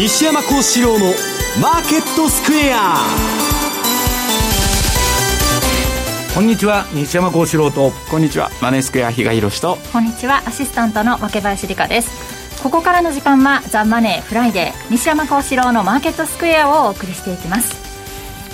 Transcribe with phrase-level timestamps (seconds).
[0.00, 1.12] 西山孝四郎の
[1.60, 2.96] マーケットスクエア。
[6.34, 7.90] こんにちは西山孝四郎と。
[8.10, 9.76] こんにちはマネースクエア比嘉宏と。
[9.92, 12.62] こんにちはアシスタントの若林理香です。
[12.62, 17.79] ここからの時間はザ・マネーフライデー西山孝四郎のマーケットスクエアをお送りしていきます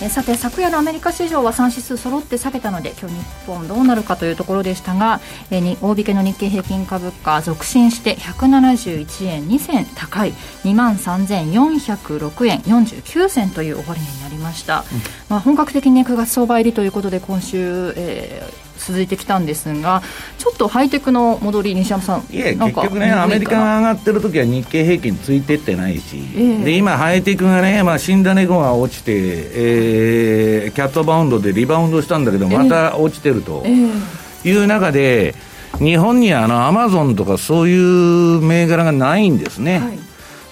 [0.02, 5.20] えさて昨夜のアメリカ市場は3指数揃って下げたので今日日本どうなるかというところでしたが、
[5.50, 10.32] えに大引けの日経平均株価続伸して171円2銭高い
[10.64, 14.84] 2万3406円49銭という終値になりました、うん、
[15.30, 20.02] まあ、本格的に、ね、9月相場入りということで今週、えー、続いてきたんですが、
[20.38, 35.34] ちょっとハイテクの戻り、西山さん、いえ、結局ね、アメリカが上がってる時は日経平均ついてってないし、えー、で今、ハイテクがね、まあ、新種後が落ちて、えー、キャットバウンドでリバウンドしたんだけど、また落ちてるという中で、
[35.78, 39.78] 日本にあのアマゾンとかそういう銘柄がないんですね。
[39.78, 39.98] はい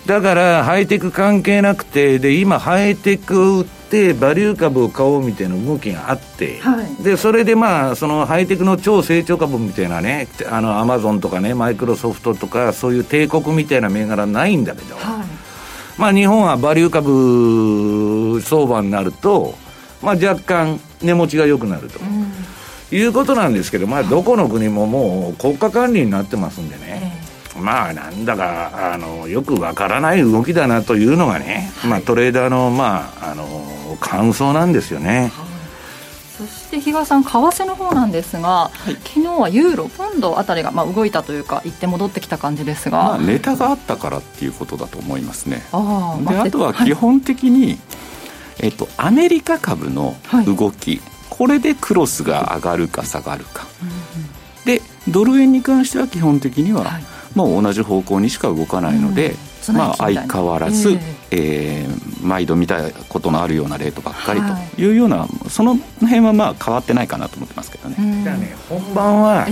[0.07, 15.05] だからハイテク関係なくて、で今、ハイテクを売って、バリュー株を買おうみたいな動きがあって、はい、でそれでまあ、そのハイテクの超成長株みたいなね、あのアマゾンとかね、マイクロソフトとか、そういう帝国みたいな銘柄ないんだけど、はい、
[15.97, 19.55] まあ日本はバリュー株相場になると、
[20.03, 21.99] まあ、若干、値持ちが良くなると。
[21.99, 22.33] うん。
[22.93, 27.14] いうことなんですけど、まあ、どこの国ももう国家管理になってますんでね、
[27.57, 35.33] まあなんだかあのよくわからない動きだなというのがね、はい、まあ、トレーダーの,、まあ、あの感想なんですよね。
[36.37, 45.63] そして比嘉さん、為替の方なんですが、はい、昨日はユーロ、ポンドあたりがまあ動いたというか、行って戻ってきた感じですが、まあ、ネタがあったからっていうことだと思いますね。
[45.71, 47.79] あであとは基本的に、はい、
[48.59, 53.95] えっと、アメリカ株の動き、これでクロスが上がるか下がるか、うんうん、
[54.65, 56.99] でドル円に関しては基本的には、
[57.35, 59.35] もう同じ方向にしか動かないので、
[59.69, 60.98] うん、まあ、相変わらず、えー、
[61.31, 64.92] えー、毎度見たことのあるようなレートばっかりとい。
[64.92, 67.97] うような、はい、その辺はまあ変わってないかなと思ってますけどね。
[68.23, 69.47] じゃあね本番は、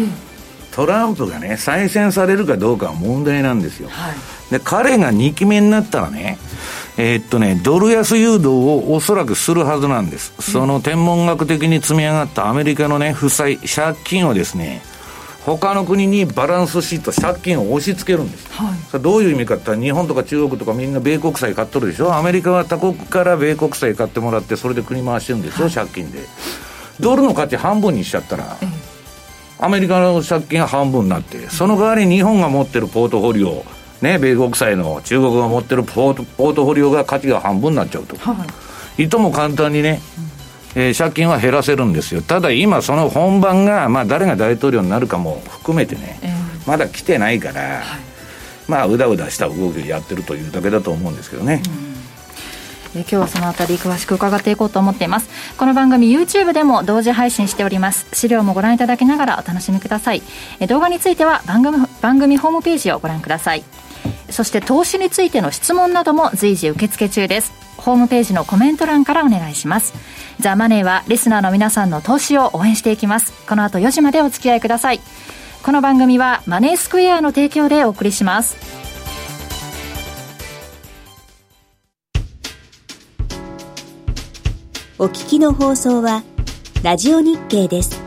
[0.73, 4.15] トランプがね再選されるかどうかは問題なんですよ、はい、
[4.51, 6.39] で彼が2期目になったらね
[6.99, 10.35] えー、っとね、ドル安誘導をおそらくするはずなんです。
[10.39, 14.83] その天文学的に積み上がったアメリカのね、負債、借金をですね、
[15.45, 26.21] 他の国にバランスシート、借金を押し付けるんです、はい、どういう意味かって日本とか中国とかみんな米国債買っとるでしょ、アメリカは他国から米国債買ってもらって、それで国回してるんですよ、はい、借金で。
[27.01, 28.57] ドルの価値半分にしちゃったら、
[29.59, 33.65] アメリカの借金が半分になって、その代わり日本が持ってるポートフォリオ、
[34.01, 38.17] ね、米国債の中国が持ってるポートポートフォリオが価値が半分になっちゃうと。
[38.17, 38.47] は
[38.99, 40.32] い、いとも簡単にね、うん
[40.75, 47.83] えー、借金は減らせるんですよ、ただ今、その本番が、まあ、誰が大統領になるかも含めてね、えー、まだ来てないから、はい、
[48.69, 51.63] まあ、うだうだした動きをやってるというだけだと思うんですけどね。
[52.95, 53.01] うん。
[53.01, 55.31] 今日はそのあたり詳しく伺っていこうと思っています。
[55.57, 58.07] この番組 YouTube でも同時配信しております。
[58.13, 60.23] 資料もご覧いただきながらお楽しみください。
[60.69, 63.65] 動画については番組番組ホームページをご覧ください
[64.33, 67.53] そして投資についての質問なども随時受付中です。
[67.77, 69.95] ホームページのコメント欄からお願いします。
[70.41, 73.33] ザ・マネーはリスナーの皆さんの投資を応援していきます。
[73.47, 75.01] この後4時までお付き合いください。
[75.63, 78.57] この番組はマネースクエアの提供でお送りします。
[84.99, 86.23] お聞きの放送は
[86.83, 88.02] ラジオ日経です。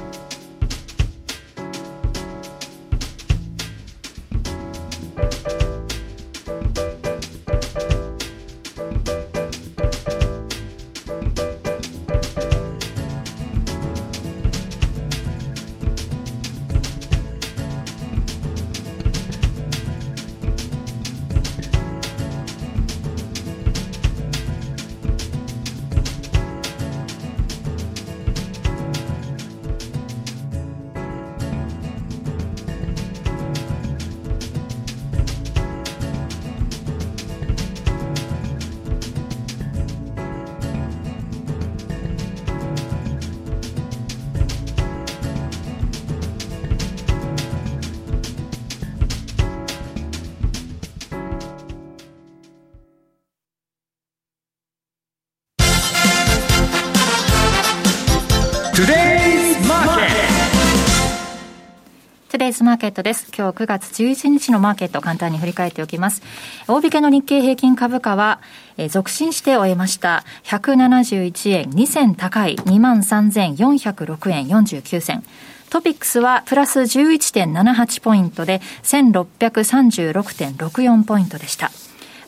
[62.46, 63.32] デイズマーケットです。
[63.36, 66.22] 今日9月11日のマーケットを簡単に振り返っておきます。
[66.68, 68.40] 大引けの日経平均株価は、
[68.78, 70.24] えー、続伸して終えました。
[70.44, 75.24] 171円2銭高い23,406円49銭。
[75.72, 81.72] トピックスはプラス11.78ポイントで1636.64ポイントでした。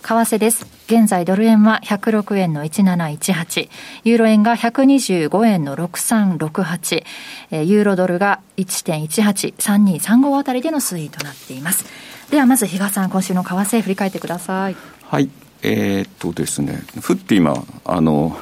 [0.08, 0.66] 為為替です。
[0.86, 3.70] 現在ドル円は106円の1718、
[4.06, 7.04] ユーロ円が125円の6368、
[7.66, 11.84] ユーロドルが1.183235あたりでの推移となっています。
[12.32, 14.78] ではまず比嘉さん、今週の為替振り返ってください。
[15.04, 15.30] はい。
[15.62, 18.40] えー、っとですね、ふって今、あの、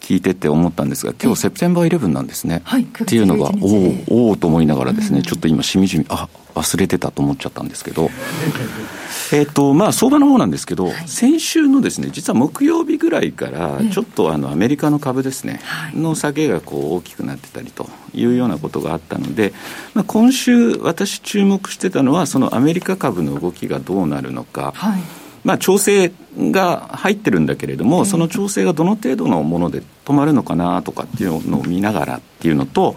[0.00, 2.62] 聞いてて思ったんですが、今日セプテンバーイレブンなんですね。
[2.64, 8.10] はい、っていうのが、おおおと思いながらですね、うん、ちょっと今、しみじみ、あ忘れてたと思っちゃったんですけど、
[9.32, 15.60] えっと、まあ、相場の方なんですけど、はい、先週のですね、実は木曜日ぐらいから、ちょっとあのアメリカの株ですね、
[15.94, 19.52] の下げがこう大きくなってたりというようなことがあったので、
[19.94, 24.72] まあ、今週、私、注目してたのは、そのアメリカ株の動きがどうなるのか。
[24.76, 25.00] はい。
[25.44, 32.96] まあ、調整が入ってるんだけれども、その調整がどの程度のもので止まるのかなとかっていうのを見ながらっていうのと、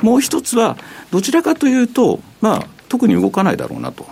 [0.00, 0.78] もう一つは、
[1.10, 4.06] どちらかというと、まあ、特に動かないだろうなと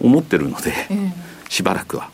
[0.00, 2.10] 思ってるので、はいしばらくは。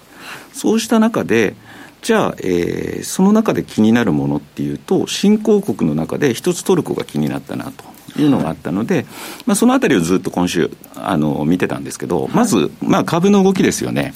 [0.53, 1.55] そうした中で、
[2.03, 7.85] じゃあ、えー、その中で気になるものっていうと、新興国の中で一つトルコが気になったなと。
[8.17, 9.07] いうのがあったので、
[9.45, 14.15] まあ、そのあたりをずっと今週あの見てたんですけど、まず、まあ、株の動きですよね、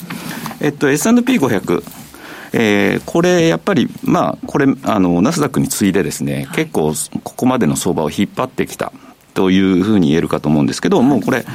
[0.61, 1.83] えっと、S&P500、
[2.53, 6.93] えー、これやっぱり、まあ、これ、あのナスダックに次いでですね、結構、
[7.25, 8.93] ここまでの相場を引っ張ってきた。
[9.33, 11.45] というふうに言えるかと思うんですけど、もうこれ、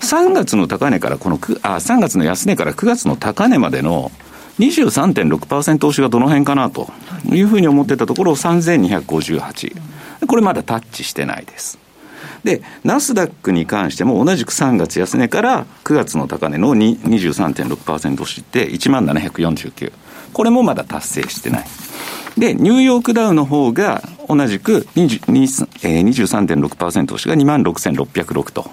[0.00, 4.10] 3月の高値からこのあ、3月の安値から9月の高値までの
[4.58, 6.88] 23.6%押しがどの辺かなと
[7.26, 9.76] いうふうに思ってたところ、3258。
[10.26, 11.78] これまだタッチしてないです。
[12.44, 19.92] で、ナスダックに関しても同じく3月安値から9月の高値の23.6%押して1749。
[20.32, 21.64] これもまだ達成してない。
[22.38, 28.70] で、ニューヨークダウの方が同じく23.6%押しが26,606と。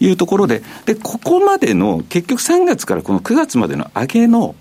[0.00, 4.54] いうところで、で、ここまでの、結局3月からこの9月までの上げの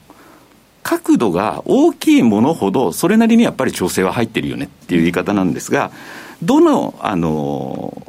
[0.81, 5.91] 角度が大きいものほど、それなりにやっぱり調整は入ってるよねっていう言い方なんですが、
[6.41, 8.01] どの、あの、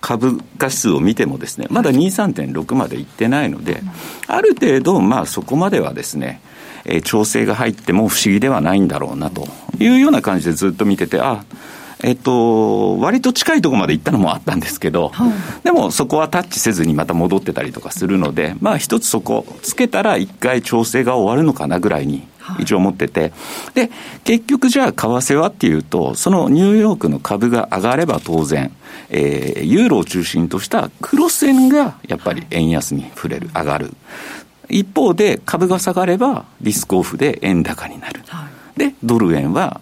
[0.00, 3.82] 株価指数を見てもですね、まだ23.6までいってないので、
[4.26, 6.40] ある程度、まあそこまではですね、
[6.90, 9.46] えー、調整が入っても不思議ではないんだろうなと
[9.78, 11.44] いうような感じでずっと見てて、あ
[12.02, 15.32] えっと、割と近いところまで行ったのもあったんですけど、はい、
[15.64, 22.26] でもそこはタッチせずにまた戻ってたりとかするので、まあ一つそこつけたら一回調整が終わるのかなぐらいに
[22.58, 23.32] 一応思ってて、
[23.74, 23.90] で、
[24.24, 28.72] 結局じゃあ為替はっていうと、そのニューヨークの株が上がれば当然、
[29.10, 33.94] えー、ユーロを中心とした黒線がやっぱり円安に触れる、上がる。
[34.70, 38.22] 一方で株が下がればリスクオフで円高になる。
[38.26, 39.80] はい、で、ドル円は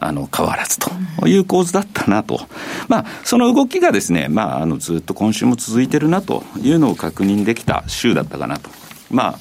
[0.00, 0.90] あの変わらずと
[1.26, 2.40] いう構図だったなと、
[2.88, 8.70] まあ、その動きがですね、まあ、あのずっと今週も続いてるなというのを確認できた週だったかなと。
[9.10, 9.38] まあ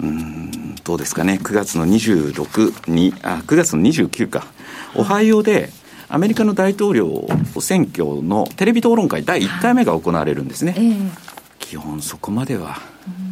[0.00, 4.46] うんどうですかね、9月の26に、あ、9月の29か、
[4.94, 5.70] オハイオで、
[6.08, 7.28] アメリカの大統領
[7.60, 10.72] 選挙のテレビ討論会第1回目が行われるんですね。
[10.72, 11.30] はい
[11.70, 12.80] 基本そこまでは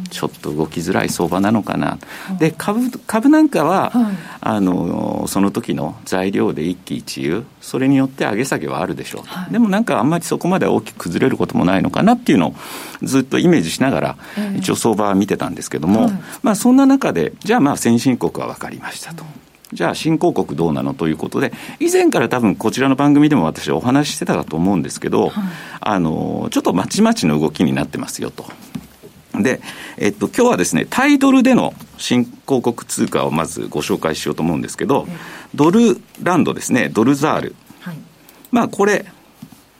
[0.09, 1.97] ちょっと動きづらい相場なのかな、
[2.39, 12.55] で株株なんかは、はい、あのその時の材料で一喜一憂それによって上げ下げはあるでしょう、はい、でもなんかあんまりそこまで大きく崩れることもないのかなっていうのを
[13.03, 14.17] ずっとイメージしながら、
[14.57, 16.11] 一応相場は見てたんですけども、はい、
[16.43, 19.23] まあそんな中でじゃあまあ先進国は分かりましたと。
[19.71, 25.43] じゃあ新興国どうなのということで、以前から多分こちらの番組でも私お話ししてたかと思うんですけど、はい、
[25.81, 28.45] あの、ちょっとまちまちの動きになってますよと。
[29.33, 29.61] で、
[29.97, 35.07] えっと、今日はですね、タイドルでの新興国通貨をまずご紹介しようと思うんですけど、
[35.55, 37.55] ドルランドですね、ドルザール。
[37.81, 37.97] はい、
[38.51, 39.05] まあこれ、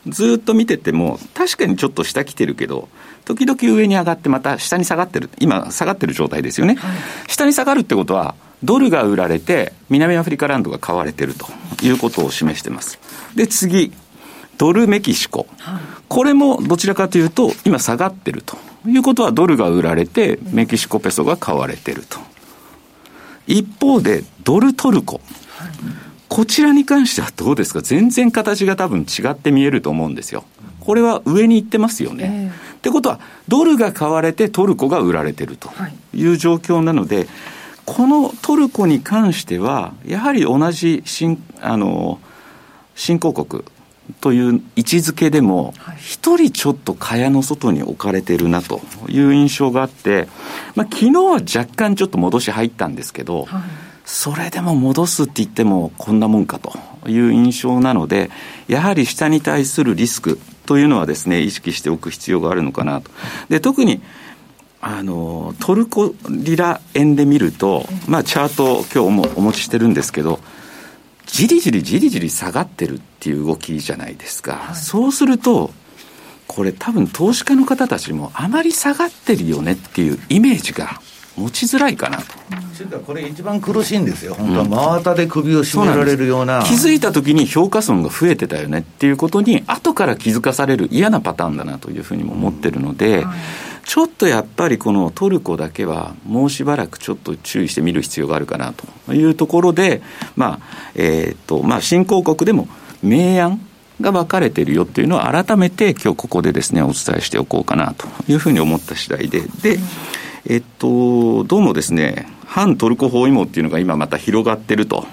[0.07, 2.89] ずっと見てても、確かにちょっと下来てるけど、
[3.25, 5.29] 時々上に上がってまた下に下がってる。
[5.39, 6.75] 今、下がってる状態ですよね。
[6.75, 6.91] はい、
[7.27, 11.47] 下に下がるってことは、ドルが売られて、南アフリカランドが買われてると
[11.81, 12.99] いうことを示してます。
[13.35, 13.91] で、次、
[14.57, 15.47] ドルメキシコ。
[16.07, 22.19] これもどちらかというと、今下がってるということは、ドルが売られて、メキシコペソが買われてると。
[23.47, 25.21] 一方で、ドルトルコ。
[26.27, 27.81] こちらに関してはどうですか？
[27.81, 30.43] 全然形が多分違って見えると思うんですよ。
[30.79, 32.51] これは上に行ってますよね。
[32.51, 35.69] えー、ってことは、ドルが買われてトルコが売られてると
[36.13, 37.27] いう状況なので、はい
[37.85, 42.19] このトルコに関しては、やはり同じ新あの
[42.93, 43.63] 新興国
[44.21, 50.27] という位置づけでも、一、人ちょっと蚊帳の外に置かれてるなという印象があって、
[50.75, 53.61] まあ昨日は若干ちょっと戻し入ったんですけど、はい、
[54.05, 56.73] それでも戻すって言ってもこんなもんかと
[57.07, 58.31] いう印象なので、
[58.67, 63.11] やはり下に対するリスクというのはですね、意識しておく必要があるのかなと。
[63.49, 64.01] で、特に
[64.81, 70.39] あのトルコリラ円で見ると、まあ、チャート今日もお持ちしてるんですけど
[71.31, 75.71] じりじりじりじり下がってるっていう動きじゃないですか、はい、そうすると
[76.47, 80.99] これ多分投資家の方たちもあまり下がってるよねっていうイメージが
[81.37, 82.25] 持ちづらいかなと。
[83.05, 86.63] これ一番苦しいんですよ、本当は真綿で首を絞められるような。
[86.63, 93.25] 気づいたときに評価損が増えてたよねっていうことに、後から気づかされる嫌なパターンだなというふうにも思ってるので、
[93.89, 98.71] ちょっとやっぱりこのトルコだけは、もうしばらくちょっと注意してみる必要があるかな
[99.05, 100.03] というところで、
[100.35, 102.67] まあ、えっ、と、まあ、新興国でも
[103.01, 103.59] 明暗
[103.99, 109.79] が分かれているよっていうのを改めて今日ここでですね、お伝えしておこうかなというふうに思った次第で、で、
[110.45, 115.07] えっと、どうもですね、反トルコ包囲網っていうのが今また広がってると。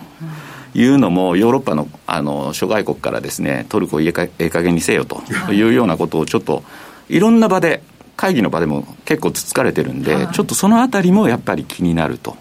[0.75, 6.65] いうのもヨーロッパのあの諸外国からですねトルコをええ加減にせよというようなことをちょっと
[7.09, 7.83] いろんな場で
[8.17, 12.37] 会議の場でも結構つつかれてるんで、はい、ちょっとそのあたりもやっぱり気になると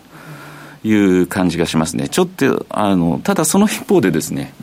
[0.84, 2.08] いう感じがしますね。
[2.10, 4.54] ちょっとあのただその一方でですね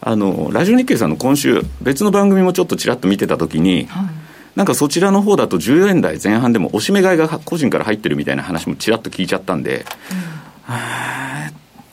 [0.00, 4.24] あのラジオ日経さんの今週別の番組もちょっとちらっと見てたときに、はい。
[4.54, 9.86] なんかそちらの方だと14円台前半でも押し目買いが個人から入ってるみたいな話もちらっと聞いちゃったんで、うん、っ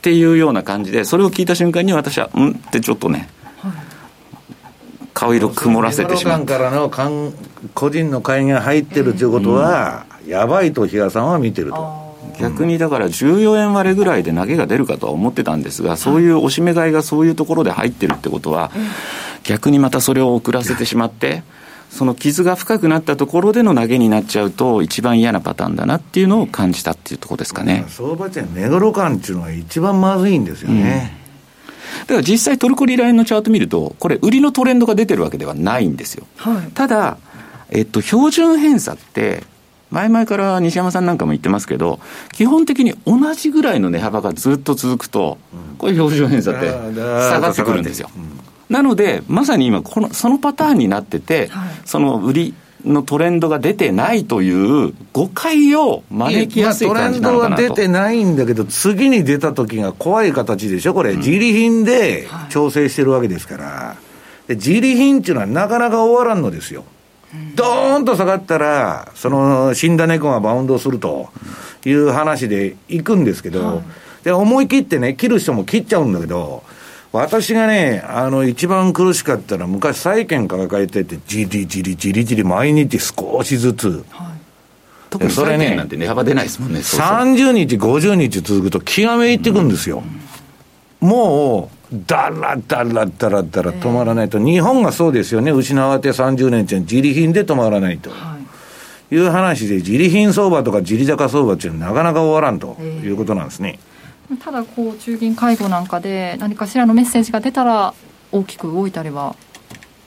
[0.01, 3.27] ていうような感じで、それを聞いた瞬間に私は、うんってちょっとね、はい、
[5.22, 6.46] 顔色曇らせてしまう。
[6.48, 6.90] からの
[7.75, 12.01] 個人の買いが入ってるということは、えー、やばいと比嘉さんは見てると。
[12.40, 18.72] 逆にだから14円割れぐらいで投げが出るかとは思ってたんですが、そういう押し目買いがそういうところで入ってるってことは、
[19.44, 21.44] 逆にまたそれを遅らせてしまって、
[21.92, 27.86] その傷が深くなったところでの投げになっちゃうと、一番嫌なパターンだなっていうのを感じたっていうところですかね。
[27.90, 31.13] 相場値値頃感っていうのが一番まずいんですよね。
[31.18, 31.21] うん、
[32.02, 36.26] だから実際トルコリラインのチャート見ると、これ売りのトレンドが出てるわけではないんですよ。
[36.38, 37.18] はい、ただ、
[37.70, 39.44] えっと、標準偏差って、
[39.92, 42.00] 前々から西山さんなんかも言ってますけど、
[42.32, 45.38] 基本的に同じぐらいの値幅がずっと続くと、
[45.78, 48.10] これ標準偏差って下がってくるんですよ。
[48.70, 52.54] なので、まさに今この、そのパターンになってて、はい、その売り
[52.86, 54.52] のトレンドが出てないとい
[54.88, 58.24] う誤解を招きやすい感じなのかなと、トレンドは出てない。
[58.24, 63.96] んだけど、次に出た時が怖い形でしょ、これ、自利品で調整してるわけですから、
[64.48, 66.84] で自利品っていうのはなかなか終わらんのですよ。
[67.56, 71.30] ドーンと下がったら、その死んだ猫がバウンドすると
[71.86, 73.84] いう話でいくんですけど、
[74.24, 76.64] で思い切ってね、切る人も切っちゃうんだけど、
[77.13, 84.06] 私がね、あの、一番苦しかったのは、昔債券抱えてて、じりじりじりじり毎日少しずつ。
[84.12, 84.32] はい、
[85.10, 86.82] 特にそれね、なんて値幅出ないですもんね。
[86.82, 90.03] そうそう30日、50日続くと気がめいっていくんですよ。
[91.01, 98.10] うん、もう、だらだらだらだら止まらないと、日本がそうですよね、失われて30年って自利品で止まらないと。
[99.12, 103.80] いう話で、自利品相場とか自利高相場っていうのはなかなか終わらんということなんですね。
[103.84, 103.91] えー
[104.38, 107.94] ただこう中銀会合なんかで何かしらのメッセージが出たら
[108.32, 109.36] 大きく動いたりは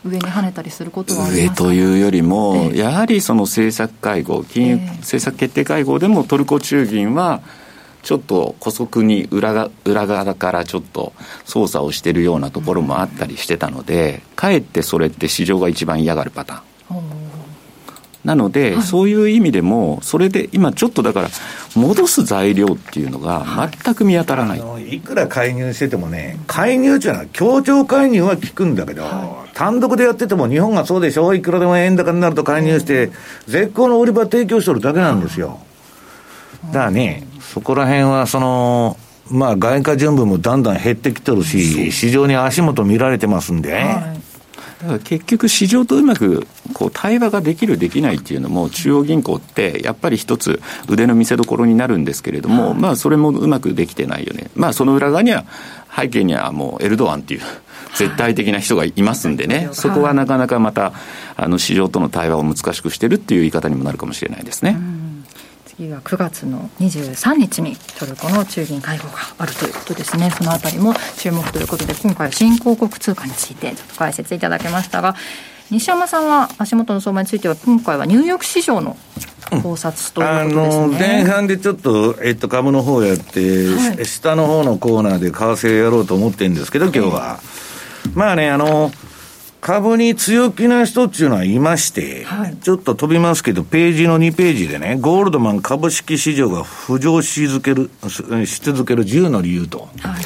[0.05, 7.43] 上に跳ねたりすることは上というよりも、えー、やはりその政策会合金融政策決定会合でもトルコ中銀は
[8.03, 11.15] ちょっと姑息に裏が裏側からちょっと
[11.45, 17.24] 操作をしているようなところもあったりしてたので、うん、かえってそれって市場が一番嫌がるパターン。
[18.25, 21.29] なので、はい、そういう意味でも、それで今ちょっとだから、
[21.77, 33.11] 戻す材料っていうのが全く見当たらない、はい、いくら介入しててもね、介入っていうのは、協調介入は効くんだけど、はい、単独でやってても、日本がそうでしょ、いくらでも円高になると介入して、
[33.47, 35.61] 絶好の売り場提供してるだけなんですよ。
[36.69, 38.97] だからね、そこら辺はその、
[39.31, 44.34] まあ、外貨準備もだんだん減ってきてるし、市場に足元見られてますんで、ね、だ
[44.87, 55.45] から結局、市場とうまくこう対話ができる、できないっていうのも、中央銀行ってやっぱり一つ、腕の見せ所になるんですけれども、まあ、それもうまくできてないよね、まあ、その裏側には、
[55.95, 57.41] 背景にはもうエルドアンっていう。
[57.95, 60.93] 絶対的な人がいますんでね、そこはなかなかまた、
[61.37, 64.77] あの市場との対話を難しくしてるっていう言い方にもなるかもしれないですね。
[65.77, 70.31] 次は9月の23日にトルコの中銀会合があるということですね。
[70.31, 75.15] そのあたりも注目ということで今回は新興国通貨についてちょっと解説いただきましたが
[75.71, 78.97] 西山さんは足元の相場については今回はニューヨーク市場の
[79.63, 87.41] 考察ということですね、あの前半でちょっと、えっと、株の方やって、はい、下の方のコーナーで為替やろうと思ってるんですけど今日は、
[88.15, 88.91] まあねあの
[89.65, 97.91] 株に強気な人っていうのはいまして、はい、ちょっと飛びますけど、ページの2ページでね、ゴールドマン株式市場が浮上し続ける、
[98.45, 99.89] し続ける10の理由と。
[100.01, 100.25] はい、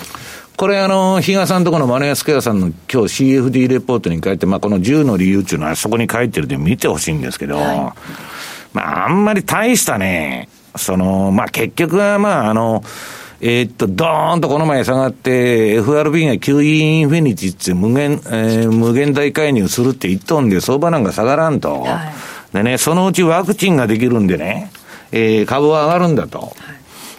[0.56, 7.76] これあの、比嘉さんとこのマネースクエアさんの今日 CFD レポートに書いて、まあこの10の理由っていうのはそこに書いてるんで見てほしいんですけど、はい。
[8.72, 12.82] まあ、あんまり大したね、その、まあ、結局は、まあ、あの、
[13.40, 21.82] えー、っと、ドーンとこの前下がって、FRB が QE インフィニティって無限、えー、無限大介入するって言っとんで、相場なんか下がらんと。
[21.82, 22.12] は
[22.52, 24.72] い、でね、そのうちワクチンができるんでね、
[25.12, 26.40] えー、株は上がるんだと。
[26.40, 26.46] は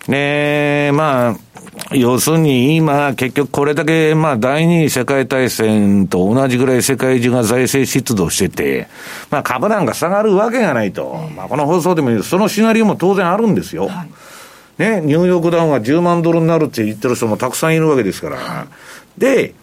[0.08, 1.36] い、ねまあ、
[1.92, 8.88] 要するに今、結局これだけ、まあ、第二次世界大戦と同じぐらい世界中が財政出動してて、
[9.32, 11.30] まあ、株なんか下がるわけがないと。
[11.36, 13.88] まあ、この放送でもそのシナリオも当然あるんですよ。
[13.88, 14.10] はい、
[14.80, 18.68] ね、ニューヨークダウンが10万ドルになるって言ってる人もたくさんいるわけですから。
[19.18, 19.54] で、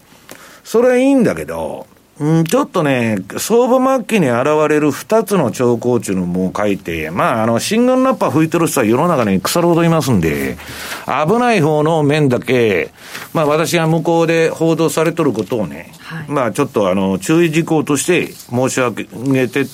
[0.63, 1.87] それはいいんだけど、
[2.19, 10.57] うん、ちょっとね、相場末期に現れる二つの兆候っていうのも書いて、まあ、あの、シングルラッパー吹いてる人は世の中に腐るほどいますんで、
[11.05, 12.91] 危ない方の面だけ、
[13.33, 19.65] まあ、私が向こうで報道されとることをね、はい、まあ、ちょっとあの、注意事項として申し上げて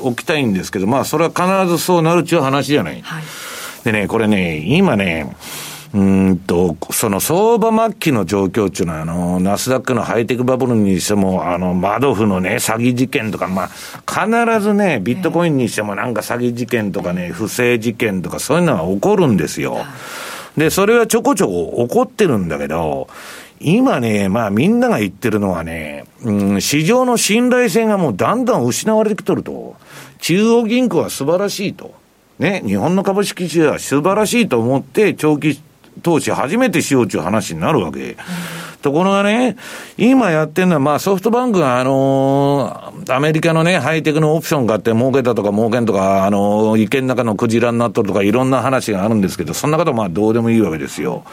[0.00, 3.02] おきたいんですけど、まあ、それは必ずそうなるっていう話じゃない。
[3.02, 3.22] はい、
[3.88, 5.34] でね、これね、今ね、
[5.94, 13.70] うんと、その相場末期の状況っていうのは、あの、ナスダックのハイテクバブルにしても、あの、マドフのね、詐欺事件とか、まあ、
[14.06, 19.78] 必ずね、ビットコインにしてもなんか詐欺事件とかね、不正事件とかそういうのが起こるんですよ。
[20.58, 23.08] で、それはちょこちょこ起こってるんだけど、
[23.58, 29.76] 今ね、まあみんなが言ってるのはね、うん、市場の信頼性がもうだんだん失われてきとると。
[30.20, 31.94] 中央銀行は素晴らしいと。
[32.38, 35.60] ね、日本の株式市場は素晴らしいと思って長期
[36.02, 38.16] 投資初めてしようという話になるわけ。
[38.80, 39.56] ところがね、
[39.96, 51.24] 今やってるのは、まあソフトバンクがあのー、アメリカのね、ハイテクのオプション買って儲けたとか儲けんとか、あのー、池の中のクジラになっとるとかいろんな話があるんですけど、そんなことまあどうでもいいわけですよ。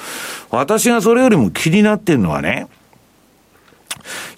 [0.49, 2.67] 私がそれよりも気になってるのはね、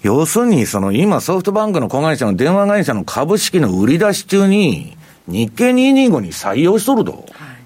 [0.02, 4.97] 要するに、その今ソフトバンクの子会社の電話会社の株式の売り出し中に、
[5.28, 7.12] 日経225に採用しとると。
[7.12, 7.58] はい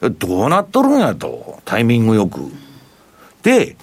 [0.00, 2.40] どうなっとるんやと、タイミングよく。
[3.42, 3.76] で、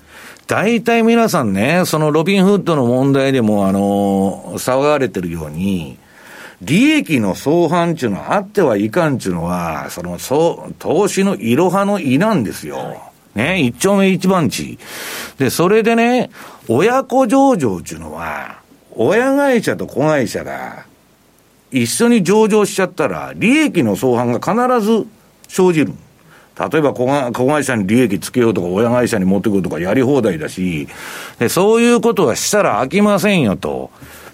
[0.47, 5.97] 大体皆さんね、そのロビンフッドの問題でも、あの、騒がれてるように、
[6.61, 13.01] 利益の相反っていうのはあってはいかんっていうのは、その、そう、投資のいろはの意なんですよ。
[13.33, 14.79] ね、一丁目一番地。
[15.37, 16.29] で、それでね、
[16.69, 18.59] 親子上場っていうのは、
[18.91, 20.85] 親会社と子会社が
[21.71, 25.05] 一緒に上場しちゃったら、利益の相反が必ず
[25.47, 25.93] 生じる。
[26.57, 27.05] 例えば子
[27.47, 30.87] 会社に利益つけようとか、親会社に持ってくるとかやり放題だし、
[31.37, 33.91] でそういうことはしたら飽きませんよと。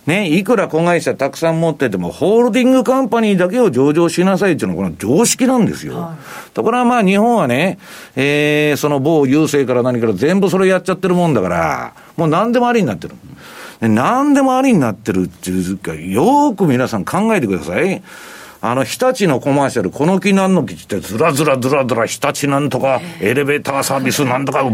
[0.08, 5.96] ね、いくら子会社たくさん持ってても、ホールディングカンパニーだけを上場しなさいっていうのは、この常識なんですよ。
[5.96, 6.18] は
[6.48, 7.78] い、ところがまあ日本はね、
[8.16, 13.16] えー、その某郵政から何から全部それやっちゃってるもんだから、もう何でもありになってる。
[13.90, 18.02] 何でもありになってるっていうか、よく皆さん考えてください。
[18.64, 24.70] あの、日立のコマーシャル、この木なんの木ってずらずらずらずら、日立なんとか、エレベーターサービスなんとか、ブ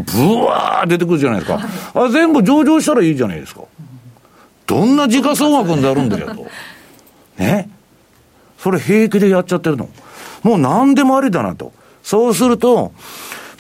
[0.46, 1.62] ワー出てくるじゃないですか。
[1.94, 3.62] あ全部上場したらいいじゃないですか。
[4.66, 6.46] どんな時価総額になるんだよと。
[7.42, 7.70] ね？
[8.60, 9.88] それ平気でやっちゃってるの。
[10.44, 11.72] もう何でもありだなと。
[12.04, 12.92] そうすると、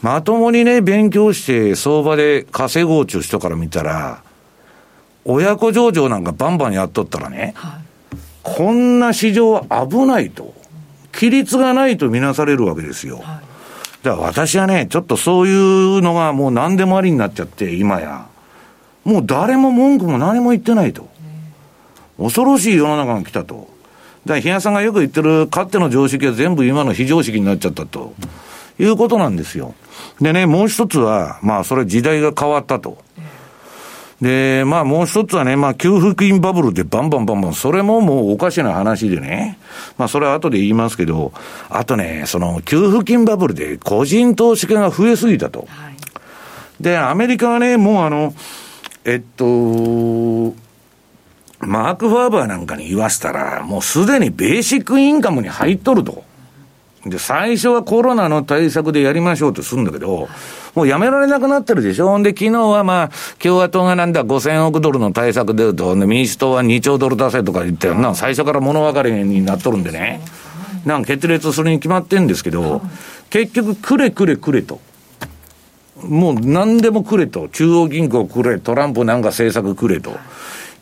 [0.01, 4.21] まともにね、勉強して相場で稼ごうちゅう人から見たら、
[5.29, 7.87] 親子上場なんかバンバンやっとったらね、はい
[8.47, 10.53] こんな市場は危ないと。
[11.13, 13.17] 規律がないとみなされるわけですよ。
[13.17, 13.25] はい、
[14.03, 15.53] だから私はね、ちょっとそうい
[15.97, 18.27] うのがもう何でもありになっちゃって、今や。
[19.03, 21.09] もう誰も文句も何も言ってないと。
[22.17, 23.67] 恐ろしい世の中が来たと。
[24.25, 28.13] だから、日野さんがよく言ってる、かつての常識は全部今の非常識になっちゃったと。
[28.79, 29.75] いうことなんですよ。
[30.21, 32.97] でね、もう一つは、まあ、それ時代が変わったと。
[34.21, 39.59] で、まあもう一つはね、まあ給付金バブルでバンバンバンバン、それももうおかしな話でね、
[39.97, 41.33] まあそれは後で言いますけど、
[41.69, 45.67] あとね、その給付金バブルで個人投資家が増えすぎたと。
[45.67, 45.89] は
[46.79, 48.33] い、で、アメリカはね、もうあの、
[49.05, 49.45] えっと、
[51.59, 56.23] マーク・ファーバーなんかに言わせたら、もうすでにベーシックインカムに入っとると。
[57.05, 60.27] で、最初はコロナの対策でやりましょうとするんだけど、
[60.75, 62.21] もうやめられなくなってるでしょ？
[62.21, 70.21] で、昨日はまあ、共和党がなんだ5000億ドルの対策で言うと、民主党は2兆ドル出せとか言って、な最初から物別れになっとるんでね。
[70.85, 72.81] なんか決裂するに決まってんですけど、
[73.29, 74.79] 結局、くれくれくれと。
[76.01, 77.49] もう何でもくれと。
[77.49, 80.17] 中央銀行くれ、トランプなんか政策くれと。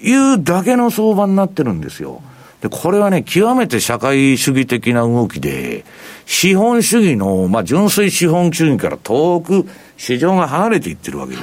[0.02, 2.22] いうだけの相場になってるんですよ。
[2.62, 5.86] で、これはね、極めて社会主義的な動きで、
[6.26, 11.42] 資本主義の、まあ、純粋資本主義から遠く市場が離れていってるわけで。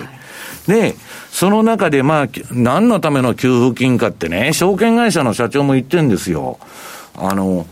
[0.66, 0.94] で、
[1.31, 6.59] その中で、まあ、何のための給付金かってね、証券会社の社長も言ってるんですよ。
[7.14, 7.66] あの、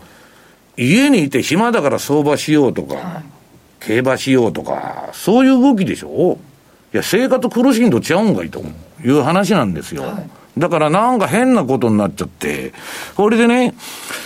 [0.77, 3.23] 家にいて暇だから相場しようとか、はい、
[3.79, 6.37] 競馬しようとか、そういう動きでしょ
[6.93, 8.61] いや、生活苦しいんとちゃうんかいと
[9.03, 10.03] いう話なんですよ。
[10.03, 12.71] はいだからなんか変なことになっちゃって、
[13.15, 13.73] これでね、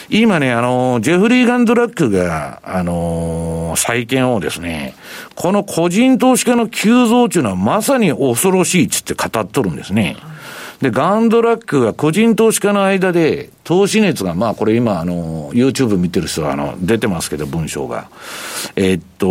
[0.09, 4.95] 今ね、あの、ジェフリー・ガンドラックが、あの、債券をですね、
[5.33, 10.17] この個人投資家の急増というのはまさに恐ろしいっつって語っとるんですね。
[10.81, 18.09] で、ガンドラックが個人投資家の間で、投資熱が、まあこれ今、あの、YouTube 見てる人は、あの、出てますけど、文章が。
[18.75, 19.27] えっと、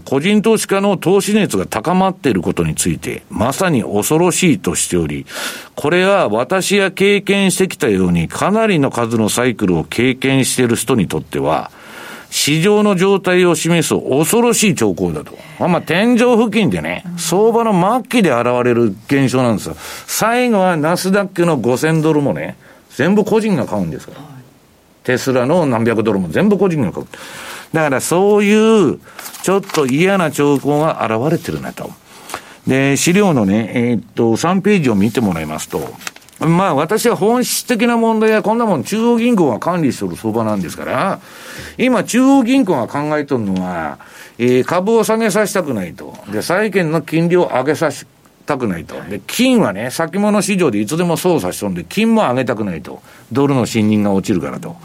[0.00, 5.26] 個人投資家の投資熱が高まっていることについて、まさに恐ろしいとしており、
[5.74, 11.70] これは私が経験してきたように、かなりの数のサイクルを経験している人にとっては、
[12.30, 15.38] 市場の状態を示す恐ろしい兆候だと。
[15.60, 19.76] まあ、天井付近でね、相場の末期で現れる現象なんですよ。
[20.06, 22.56] 最後はナスダックの5000ドルもね、
[22.90, 24.20] 全部個人が買うんですから。
[25.04, 27.06] テスラの何百ドルも全部個人が買う。
[27.74, 29.00] だからそういう、
[29.42, 31.90] ちょっと嫌な兆候が現れてるなと。
[32.68, 35.92] で、資料のね、えー、っと、3ページを見てもらいますと、
[36.38, 41.20] まあ私は本質的な問題はこんなもん中央銀行が管理してる相場なんですから、
[41.76, 43.98] 今中央銀行が考えとるのは、
[44.38, 46.16] えー、株を下げさせたくないと。
[46.30, 48.06] で、債券の金利を上げさせ
[48.46, 49.00] たくないと。
[49.08, 53.02] で、金はね、先物市場でいつでも操作しとんで、金も上げたくないと。
[53.32, 54.76] ドルの信任が落ちるからと。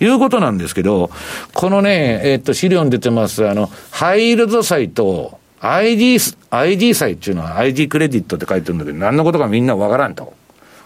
[0.00, 1.10] いうことなんですけど、
[1.54, 6.18] このね、えー、っと、資料に出てます、あの、ハイールド債と、ID、
[6.50, 10.34] ID 債っていうのは ID クレジットって書いてるんだけど、何のことかみんなわからんと。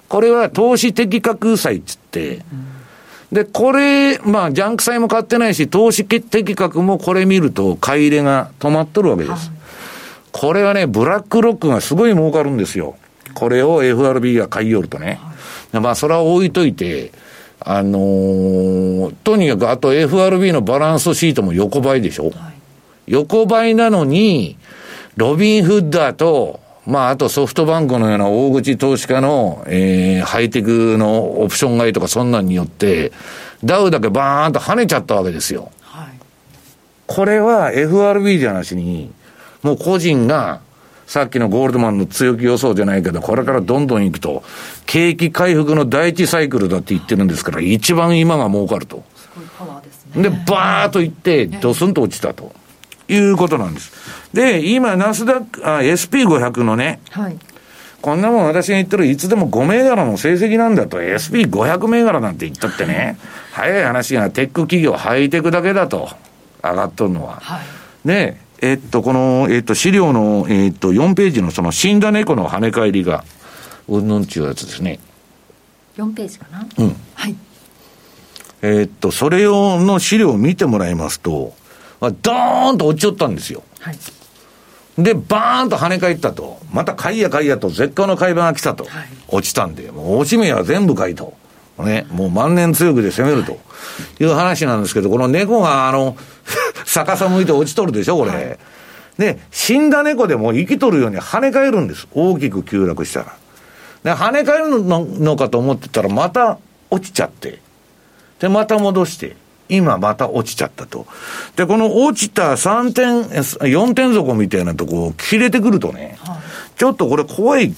[0.09, 2.43] これは投資的確債っつって、
[3.33, 9.53] で、これ、まあ、ジャンク債も買ってないし、投資的確もこれ見ると、買い入れが止まっとるわけです。
[10.33, 12.97] これはね、ブラックロックがすごい儲かるんですよ。
[13.35, 15.21] これを FRB が買い寄るとね。
[15.73, 17.13] まあ、それは置いといて、
[17.61, 22.25] あのー、とにかく、あと FRB のバランスシートも横ばいでしょ。
[22.25, 22.35] はい、
[23.07, 24.57] 横ばいなのに、
[25.17, 33.13] ロビンフッダーと、まあ、あとソフトバンクのような大口投資家の、えー、ハイテクのオプション買いとかそんなんによって、
[33.63, 35.71] ダウだけバーンと跳ねちゃったわけですよ。
[35.83, 36.09] はい、
[37.07, 39.13] これは FRB じゃなしに、
[39.63, 40.61] もう個人が、
[41.07, 44.45] さっきのゴールドマンの強気予想じゃないけど、これからどんどんいくと、
[44.87, 49.03] 景気回復の第一サイクルだって言ってるんですから、一番今が儲かると。
[49.17, 50.23] すごいパワーですね。
[50.23, 52.53] で、バーッといって、ドスンと落ちたと。
[53.09, 53.93] いうことなんです。
[54.33, 57.37] で、今、ナスダック、あ、SP500 のね、はい。
[58.01, 63.19] こんなもん私が言ってるいつでも5銘柄の成績なんだと、SP500 銘柄なんて言ったってね、
[63.53, 66.09] 早い話がテック企業、ハイテクだけだと、
[66.63, 67.39] 上がっとるのは。
[67.43, 73.25] はい、で、えっと、この、えっと、資料の、えっと、4ページのその死んだ猫の跳ね返りが、
[73.89, 75.01] うんぬんちゅうやつですね。
[75.97, 76.67] 4ページかな？
[76.79, 76.97] うん。
[77.15, 77.35] はい。
[78.63, 81.55] えっと、それ用の資料を見てもらいますと、
[82.01, 83.63] ドーンと落ちちゃったんですよ。
[83.81, 83.99] はい。
[84.99, 86.61] で、バーンと跳ね返ったと。
[86.73, 88.85] また買いや買いやと、絶好の買い場が来たと。
[88.85, 91.33] はい、落ちたんで、もう落ち目は全部買いと。
[91.79, 93.59] ね、もう万年強くで攻めると
[94.23, 96.15] いう話なんですけど、この猫があの、
[96.93, 98.31] 逆さ向いて落ちとるでしょ、これ。
[98.31, 98.59] はい、
[99.17, 102.09] で、死んだ猫でも生きとるように跳ね返るんです。
[102.13, 103.37] 大きく急落したら。
[104.03, 106.59] で、跳ね返るのかと思ってたら、また
[106.91, 107.61] 落ちちゃって。
[108.41, 109.37] で、また戻して。
[109.69, 111.07] 今また落ちちゃったと。
[111.55, 116.39] で、この落ちた3点、4点底みたいなとこを切れてくるとね、はい、
[116.77, 117.73] ちょっとこれ怖い、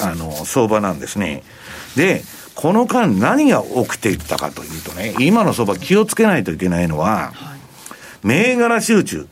[0.00, 1.42] あの、相場なんですね。
[1.94, 2.22] で、
[2.54, 7.55] この間何が起きていったかというとね、今の相場気をつけないといけないのは、はい、
[8.26, 9.28] 銘柄集中。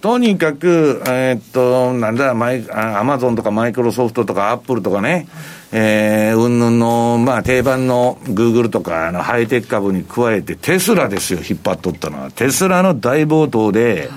[0.00, 5.26] とにかく、えー、っと、なんだ、マイ、アマゾンとかマイクロソフトとかアップルとかね、
[5.72, 12.30] えー、うんぬんの、まあ定番のグーグルとか、あの、ハイテク株に加えて、テスラですよ、引っ張っとったのは。
[12.30, 14.08] テスラの大暴騰で、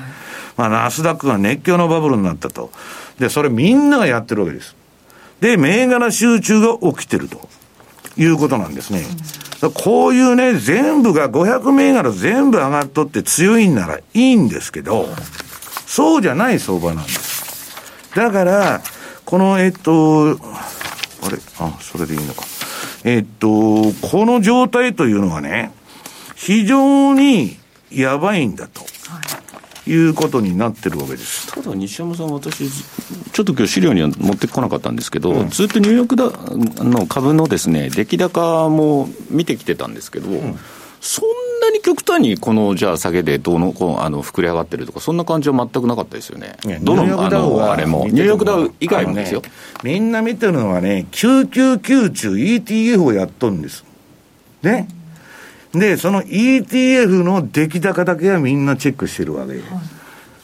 [0.57, 2.69] まあナスダックが熱狂のバブルになったと。
[3.17, 4.75] で、それみんながやってるわけです。
[5.41, 7.49] で、銘柄集中が起きてると。
[8.17, 9.03] いうことなんですね。
[9.73, 15.07] こういうね、全部が500銘柄全部上がっとって強いんならいいんですけど、
[15.85, 17.75] そうじゃない相場なんです。
[18.15, 18.81] だから、
[19.23, 21.37] この、えっと、あれ？
[21.59, 22.43] あ、それでいいのか。
[23.05, 25.71] えっと、この状態というのはね、
[26.35, 27.57] 非常に
[27.89, 28.81] やばいんだと。
[29.85, 31.53] いうことになってるわけです。
[31.53, 36.31] ただ西山さん、私、ちょっと今日資料には持ってこなかったんですけど、うん、ずっとニューヨークだ
[36.83, 40.59] の株のですね出来高も見てきてたんですけど、うん、
[41.01, 41.29] そん
[41.61, 49.51] なに極端にこのじゃあ下げでどうのこうあの膨れ上がってるとか、そんな感じは全くなかったですよね、どのあのあれも、ニューヨークダウ以外もですよ、ね、
[49.83, 53.83] みんな見てるのはね、999中 ETF をやっとるんです。
[54.61, 54.87] ね。
[55.73, 59.53] で、その ETF の出来高だけはみんなチェックしてるわけ。
[59.53, 59.61] はい、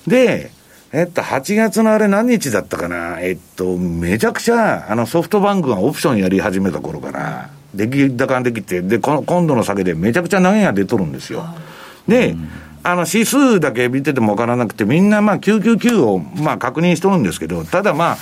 [0.09, 0.51] で、
[0.91, 3.19] えっと、8月のあれ何日だったかな？
[3.21, 11.45] えっと、めちゃくちゃ、あの、ソフトバンクがオプションやり始めた頃から、出来高ができて、で、今度の酒でめちゃくちゃ投げが出とるんですよ。
[12.07, 12.35] で、
[12.81, 18.17] あの、指数だけ見ててもわからなくて、みんなまあ999をまあ確認しとるんですけど、ただまあ、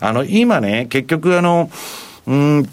[0.00, 1.70] あの、今ね、結局あの、
[2.26, 2.68] うん、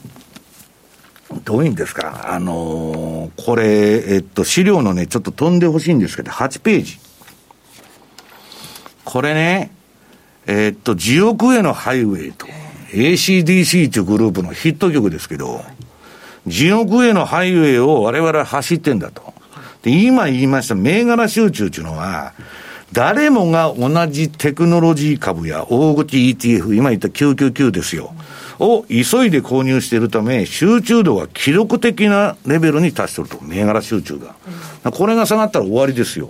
[1.44, 7.00] どういうんですか、あのー、これ、えっと、資料のね、ちょっと飛んでほしいんですけど、8ページ。
[9.04, 9.72] これね、
[10.46, 12.48] えー、っと、地獄へのハイウェイと、
[12.92, 15.64] ACDC というグループのヒット曲ですけど、
[16.46, 19.34] 地獄へのハイウェイを我々は走ってんだと。
[19.84, 22.34] で、今言いました銘柄集中っていうのは、
[22.94, 28.14] 誰もが同じテクノロジー株や大口 ETF、今言った999ですよ。
[28.60, 34.36] を急いで購入しているため、集中度が記録的なレベルに達してると、銘柄集中が。
[34.92, 36.30] これが下がったら終わりですよ。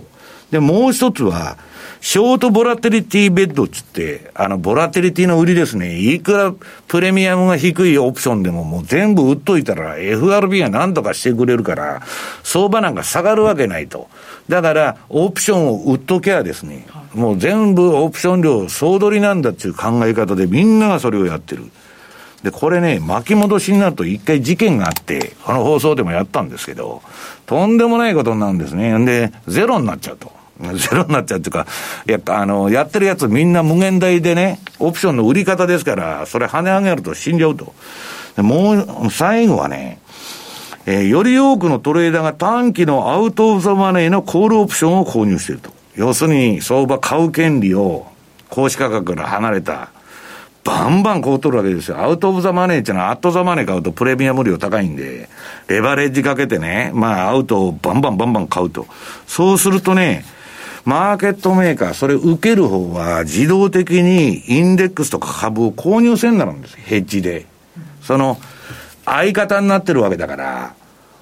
[0.50, 1.58] で、もう一つは、
[2.00, 5.98] ショートボラテリティベッドっつって、あの、ボラテリティの売りですね。
[5.98, 6.54] いくら
[6.86, 12.02] プレミアムが低いオプションでももう全部売っといたら FRB が何とかしてくれるから、
[12.44, 14.08] 相場なんか下がるわけないと。
[14.48, 21.64] だから、オプションを売っときゃですね、もう全部オプション料総取りなんだっていう考え方でみんながそれをやってる。
[22.42, 27.02] で、これね、巻き戻しになると一回事件があって、この放送でもやったんですけど、
[27.46, 28.96] とんでもないことになるんですね。
[28.96, 30.30] んで、ゼロになっちゃうと。
[30.74, 31.66] ゼロになっちゃうっていうか、
[32.06, 37.74] いや、あの、やってるやつみんな無限大でね、オプションの売り方ですから、それ跳ね上げると死んじゃうと。
[38.36, 38.72] も
[39.06, 40.00] う、最後はね、
[40.86, 45.70] えー、より多くのトレーダーが短期のアウトオブザマネーのコールオプションを購入していると。
[45.96, 48.06] 要するに、相場買う権利を、
[48.48, 49.90] 公式価格から離れた、
[50.68, 51.98] バンバン買うとるわけですよ。
[51.98, 55.30] アウトオブザマネーっていうのは、アットザマネー買うとプレミアム量高いんで、
[55.66, 58.86] レバレッジかけてね、まあ、アウトをバンバンバンバン買うと。
[59.26, 60.26] そうするとね、
[60.84, 67.46] マーケットメーカー、それ受ける方は自動的にインデックスとか株を購入せんなるんですヘッジで。
[68.02, 68.38] その、
[69.06, 70.74] 相方になってるわけだから、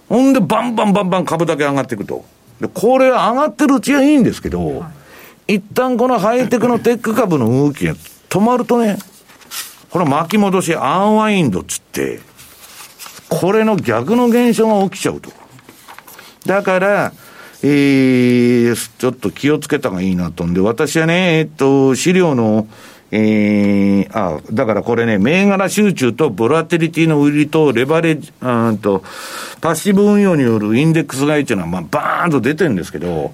[0.08, 2.24] ほんでバンバンバンバン株だけ上がっていくと。
[2.60, 4.90] で、これ上がってるうちはいいんですけど、は
[5.46, 7.94] い、一旦このハイテクのテック株の動きが
[8.28, 8.98] 止まるとね、
[9.90, 12.20] これ巻き戻しアンワインドっつって、
[13.28, 15.30] これの逆の現象が起きちゃうと。
[16.44, 17.12] だから、
[17.62, 22.68] えー、ちょっと気をつけた方がいいなとんで、私はね、えっと、資料の、
[23.10, 29.02] えー、あ、だからこれね、銘柄集中とボラテリティの売りとレバレッジ、うんと、
[29.60, 33.32] パッシブ運用によるインデックス買いっていうのは、まあ、バーンと出てるんですけど、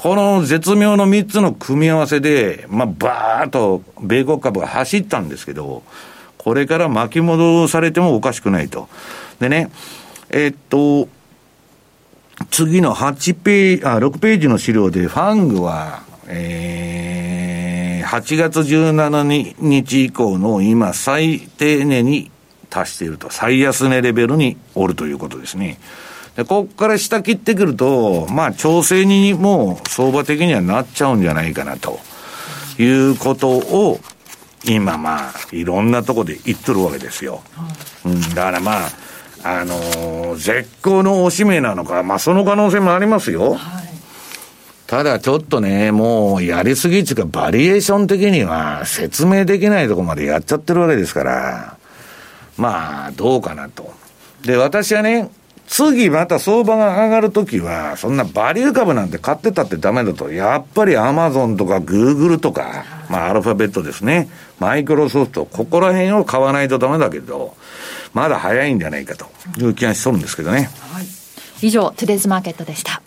[0.00, 5.82] この絶妙の3つの組み合わせで、まあ、バーッと米国株が走ったんですけど、
[6.38, 8.88] これから巻き戻されてもおかしくないと。
[9.40, 9.70] でね、
[10.30, 11.06] えっと、
[12.50, 22.30] 次の8ページ、あ、6ページの資料で、ファングは、えー、8月17日以降の今最低値に
[22.70, 25.78] 達していると、最安値レベルにおるということですね。
[26.36, 31.98] で、ここから下切ってくると、まあ、調整にも相場的にはなっちゃうんじゃないかな、と
[32.78, 34.00] いうことを、
[34.64, 37.42] 今まあ、いろんなとこで言っとるわけですよ。
[38.04, 38.90] うん、だからまあ、
[39.42, 43.54] あのー、絶好のおしめなのか、まあ、その可能性もありますよ。
[43.54, 43.88] はい、
[44.86, 51.76] ただちょっとね、もうやりすぎっていうか、バリエーション的には説明できないとこまでやっちゃってるわけですから、
[52.58, 53.94] まあ、どうかなと。
[54.44, 55.30] で、私はね、
[55.70, 64.28] 次また相場が上がるときは、そんなバリュー株なんて買ってたってダメだと、やっぱりアマゾンとかグーグルとか、まあアルファベットですね、
[64.58, 67.54] マイクロソフト、ここら辺を買わないとダメだけど、
[68.12, 69.26] まだ早いんじゃないかと
[69.60, 70.68] いう気がしとるんですけどね。
[70.92, 71.06] はい、
[71.62, 73.00] 以上、トゥデイズマーケットでした。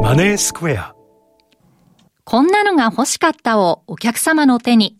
[0.00, 0.94] マネースクエア。
[2.22, 4.96] こんなのが欲しかったをお客様の手に。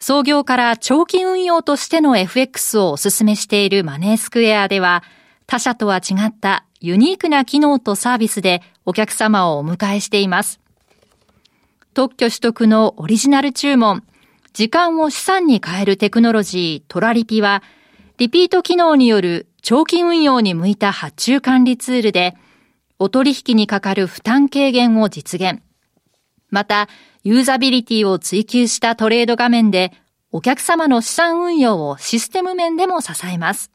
[0.00, 5.04] 創業から長期運用としての FX をお勧めしているマネースクエアでは、
[5.46, 10.58] 他社とは違ったユニークな機能とサービスでお客様をお迎えしています。
[11.92, 14.02] 特許取得のオリジナル注文、
[14.54, 17.62] 時間を資産に変えるテクノロジートラリピは、
[18.16, 22.38] リピート機能による長期運用に向いた発注管理ツールで、
[22.98, 25.60] お取引にかかる負担軽減を実現。
[26.50, 26.88] また、
[27.22, 29.92] ユーザビリティを追求したトレード画面で、
[30.32, 33.70] お客様の資産運用をシステム面でも支えます。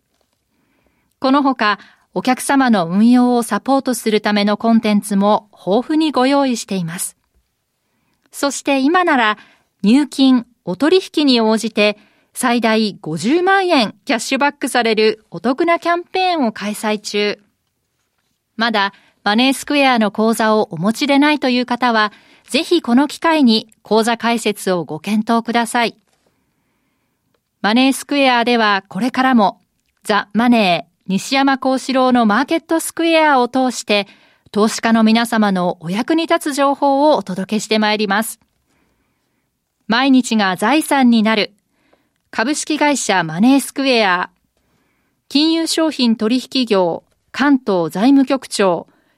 [1.19, 1.79] このほか、
[2.13, 7.17] お客様の運用をサポートするためのコンテンツも豊富にご用意しています。
[8.31, 9.38] そして今なら、
[9.83, 11.97] 入金、お取引に応じて、
[12.33, 17.39] 最大50万円キャッシュバックされるお得なキャンペーンを開催中。
[18.57, 22.11] まだマネースクエアの口座をお持ちでないという方は、
[22.49, 25.95] ぜひこの機会に口座開設をご検討ください。
[27.62, 29.60] マネースクエアではこれからも
[30.03, 34.08] ザ・マネー西山幸四郎のマーケットスクエアを通して
[34.51, 38.39] 投資家の皆様のお役に立つ情報をお届けしてまいります。
[39.88, 41.53] 毎日が財産になる
[42.31, 44.29] 株式会社マネースクエア
[45.27, 48.88] 金融商品取引業関東財務局長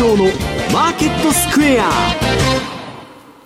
[0.00, 0.24] 郎の
[0.72, 1.90] マーケットスクエア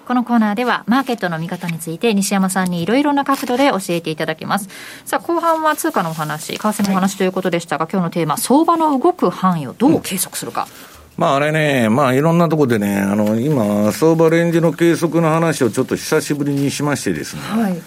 [0.07, 4.69] このコーナーではマーケットの見方について西山さんにいろいろな角度で教えていただきます
[5.07, 10.69] さあ後半は通貨のお話為替のお話ということでしたが、はい、今日のテーマ相場の動く範囲をどう計測するか、うん、
[11.17, 17.43] まああれね、まあいろんなところでね、あの、今、相場レンジの計測の話をちょっと久しぶりにしましてですね。
[17.43, 17.83] はい。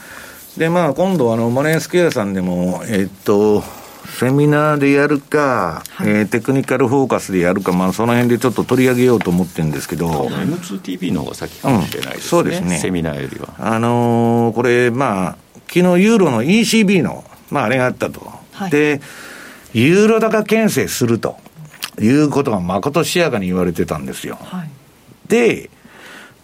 [0.58, 3.64] で、まあ今度、あの、マネースクエアさんでも、えっと、
[4.06, 12.78] セミナーでやるか、はい、えー、テクニカルフォーカスでやるか、まあ、その辺でちょっと取り上げようと思ってるんですけど、M2TV の方が先かもしれないですね、うん、そうですね。
[12.78, 13.54] セミナーよりは。
[13.60, 15.38] あのー、これ、まあ、
[15.68, 18.22] 昨日ユーロの ECB の、まあ、あれがあったと、
[18.54, 19.02] はい、で、
[19.74, 21.38] ユーロ高牽制すると
[22.00, 24.38] いうことがまことしやかに言われてたんですよ。
[24.42, 24.70] はい、
[25.28, 25.70] で、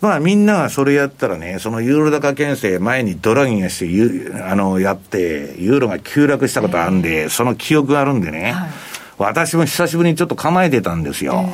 [0.01, 8.69] まあみんながそれやったらね、そのユーロ高牽制前にドラギンがして、あの、やって、ユーロが急落したことあるんで、その記憶があるんでね、はい、
[9.19, 11.47] 私も久しぶりにちょっと構えてたんですよ。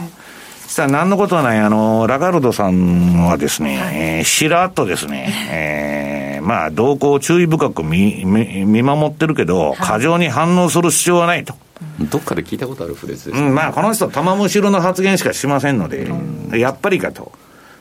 [0.64, 11.54] そしたら何のことはない、あの、ラガルドさんはですね、えー、しらっとですね、えー、まあ、動向を注意深く見、見、見守ってるけど、過剰に反応する必要はないと。
[12.00, 17.34] どっかで聞いたことあるフレーズです、ね、うん、まあ、この人、玉むしろの発言しかしませんので、うん、やっぱりかと。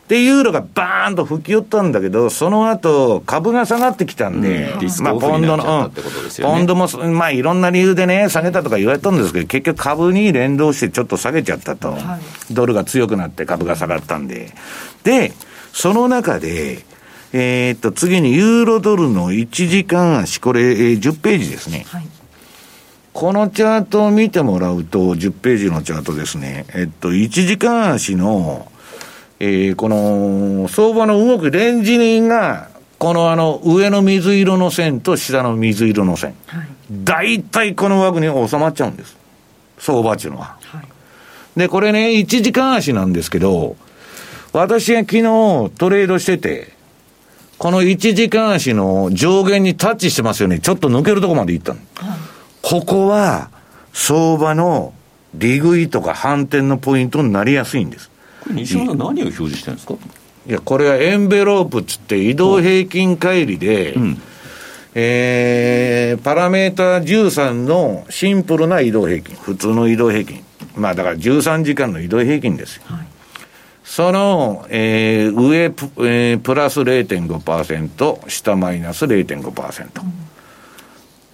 [0.08, 11.92] で、ユーロがバーンと吹き寄ったんだけど、その後、株が下がってきたんで、うん、まあ、ポンドの、うん、ポンドも、まあ、いろんな理由でね、下げたとか言われたんですけど、結局株に連動してちょっと下げちゃったと。
[11.92, 12.18] は
[12.50, 14.52] い、ドルが強くなって株が下がったんで。
[15.02, 15.32] で、
[15.72, 16.84] その中で、
[17.32, 21.84] えー、っと、次にユーロドルの1時間足、これ、えー、10ページですね。
[21.88, 22.06] はい
[23.16, 26.66] このチャートを見てもらうと、10ページのチャートですね。
[26.74, 28.70] えっと、1時間足の、
[29.38, 32.68] えー、この相場の動くレンジが、
[32.98, 39.16] このあの上の水色の線と下の水色の線、はい、大体この枠に収まっちゃうんです、
[39.78, 40.56] 相場っていうのは。
[40.62, 43.76] はい、で、これね、1時間足なんですけど、
[44.52, 45.22] 私が昨日
[45.76, 46.72] トレードしてて、
[47.58, 51.80] この1時間足の上限にタッチしてますよね、ちょっと抜けるとこまで行ったの。
[51.96, 52.18] はい、
[52.62, 53.50] ここは
[53.92, 54.94] 相場の
[55.34, 58.10] 利食いとか反転のポイントになりやすいんです。
[58.52, 59.94] 西山さん、何を表示してるんですか？
[60.48, 64.22] いや、これはエンベロープっつって、移動平均乖離で、うん、
[64.94, 70.44] えー、パラメータ13のシンプルな移動平均、普通の移動平均。
[70.76, 72.82] まあだから13時間の移動平均ですよ。
[72.86, 73.06] はい、
[73.82, 80.02] その、えー、上プ,、えー、プラス0.5%、下マイナス0.5%。
[80.02, 80.12] うん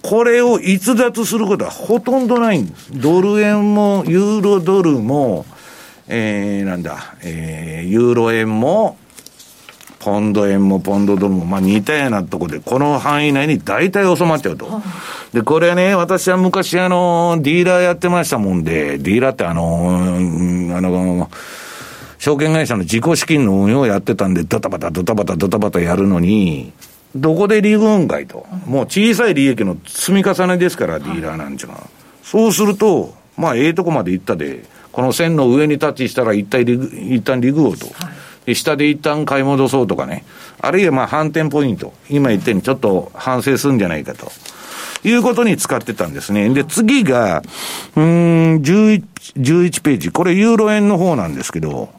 [0.05, 2.89] これを逸脱することはほとんどないんです。
[2.91, 5.45] ドル円もユーロドルも、
[6.07, 8.97] えー、なんだ、えー、ユーロ円も、
[9.99, 14.81] ポンド円もポンドドルも、まあ似たようなとこで、この範囲内に大体収まっちゃうと。
[15.31, 21.29] で、これね、私は昔あの、ディーラーやってましたもんで、ディーラーってあの、あの、
[22.19, 26.73] 証券会社の自己資金の運用をやってたんで、ドタバタドタバタドタバタやるのに、
[27.15, 28.45] どこで利分解と。
[28.65, 31.87] もう小さい利益の積み重ねですから、ディーラーなんちゅうのは。
[32.23, 34.63] そうすると、まあ、ええとこまで行ったで、
[34.93, 37.87] この線の上にタッチしたら一体リグ、一旦リグをと。
[38.45, 40.23] で、下で一旦買い戻そうとかね。
[40.61, 41.93] あるいはまあ反転ポイント。
[42.09, 44.31] 今言ったようにちょっと反省するんじゃないかと。
[45.03, 46.47] いうことに使ってたんですね。
[46.49, 47.41] で、次が、
[47.95, 48.03] うん、
[48.61, 49.03] 11、
[49.35, 50.11] 11ページ。
[50.11, 51.89] これユーロ円の方なんですけど、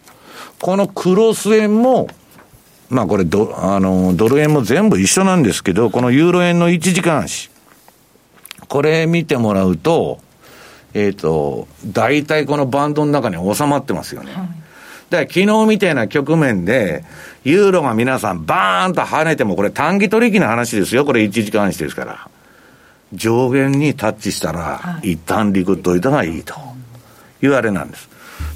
[0.60, 2.06] このクロス円も、
[2.90, 7.50] まあこれド、あの、ドル円も全部一緒なんですけど、このユーロ円の1時間足。
[8.68, 10.20] これ見てもらうと、
[10.94, 14.32] えっ、ー、と、大体このバンドの中に収まってますよね。
[14.32, 14.46] はい、
[15.10, 17.04] だから昨日みたいな局面で、
[17.42, 21.04] ユーロが皆さんバーンと跳ねても、これ短期取引の話ですよ。
[21.04, 22.28] これ1時間足ですから。
[23.12, 26.54] 上限にタッチしたら、一旦リクっといた方がいいと
[27.42, 28.08] いうあれなんです。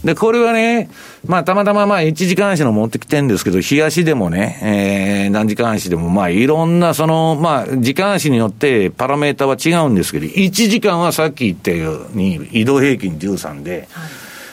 [0.05, 0.91] で、これはね、
[1.27, 14.11] まあ、たまたままあ、1時間足の持ってきてるんですけど、日足でもね、えー、何時間足でも、まあ、いろんな、その、まあ、時間足によってパラメータは違うんですけど、1時間はさっき言ったように、移動平均13で、はい、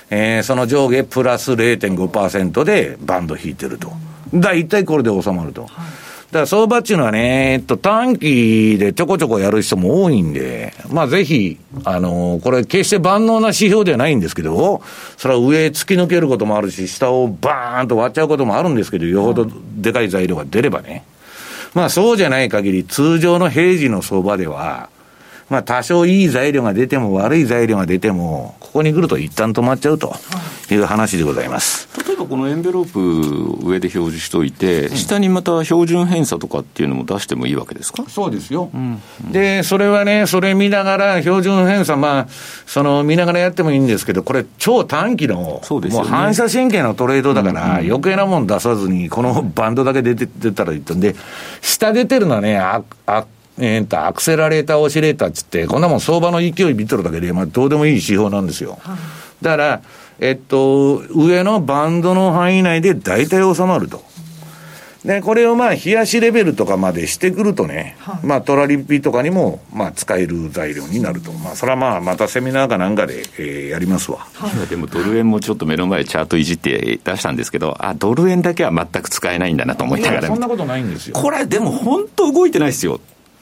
[0.10, 3.92] えー、その上下プラス0.5%でバンド引いてると。
[4.34, 5.64] 大体これで収まると。
[5.64, 6.05] はい
[6.36, 14.82] だから相場っていうのはね、えっと、短期でちょこちょこやる人も多いんで、まあぜひ、あのー、これ決して万能な指標ではないんですけど、
[15.16, 21.06] それは上突き抜けることもあるし、下をバーンと割っちゃうこともあるんですけど、よほどでかい材料が出ればね。
[21.74, 24.90] まあそうじゃない限り、通常の平時の相場では、
[25.50, 30.14] まあ多少いい材料が出ても悪い材料が出ても、ここに来ると一旦止まっちゃうと
[30.70, 31.88] いう話でございます。
[32.16, 38.06] 例えばこのエンベロープ上で表示しておいて、うん、下にまた標準偏差とかっていうのも出してもいいわけですか？
[38.08, 38.70] そうですよ。
[38.74, 39.02] うん、
[39.34, 42.28] で、それはね、それ見ながら、標準偏差、まあ、
[42.66, 51.18] その見ながらやってもいいんですけど、これ超短期の、そうです、ね、もう反射神経のトレードだから、余計なもん出さずに、このバンドだけ出て出たらいいとんで、
[51.62, 53.26] 下出てるのはね、あ、あ
[53.58, 58.80] えー、と、アクセラレーター、オシレーターっつって、こんなもん相場の勢い見てるだけで、まあ、どうでもいい指標なんですよ。
[59.42, 59.82] だから、
[60.20, 64.04] えっと、上のバンドの範囲内で大体収まると。
[65.06, 71.32] で、これをまあ、冷やしレベルとかまでしてくるとね、はい、まあ、トラリピとかにも、まあ、使える材料になると。
[71.32, 74.28] まあ、それはまあ、またセミナーかなんかで、えー、やりますわ。
[74.34, 80.28] はい、でも、ドル円もちょっと目の前チャートいじって出したんですけど、あ、ドル円だけは全く使えないんだなと思いながら。
[80.28, 81.16] そんなことないんですよ。
[81.16, 83.00] これ、でも本当動いてないですよ。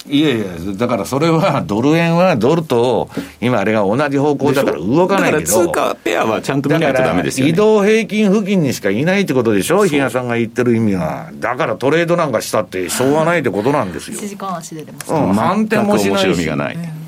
[0.09, 0.45] いやいや、
[0.75, 5.45] だからそれは、ドル円はドルと、今あれが同じ方向だから動かないけど。
[5.45, 11.29] 通貨ペアはちゃんと見ないとダメですよ、ね、移動平均付近にしかいないってことでしょ、比嘉さんが言ってる意味は。
[11.35, 14.17] だからトレードなんかしたってしょうがないってことなんですよ。
[14.19, 16.25] 1時間足で出ます、うん、反転もしないし。
[16.27, 17.02] 面白みがない。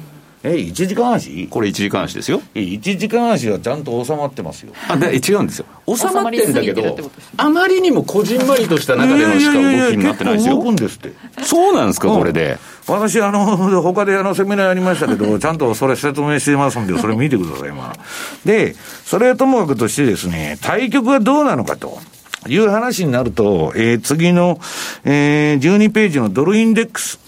[0.46, 1.48] え、1時間足？
[1.48, 2.40] これ1時間足ですよ。
[2.54, 4.74] え、1時間足はちゃんと収まってますよ。
[4.88, 5.66] あ、で違うんですよ。
[5.88, 6.98] 収まってんだけど、
[7.38, 10.56] あまりにもこじんまりとした中でのしか動きになってないですよ。
[10.56, 11.14] 動くんですって。
[11.44, 12.58] そうなんですか、これで。
[12.88, 18.00] 私、あの、 他であの、セミナーやりましたけど、ちゃんとそれ説明してますんで、それ見てください、まあ。
[18.46, 22.00] で、それはともかくとしてですね、対局はどうなのかと。
[22.48, 24.60] いう話になると、えー、次の、
[25.04, 27.25] えー、12ページのドルインデックス。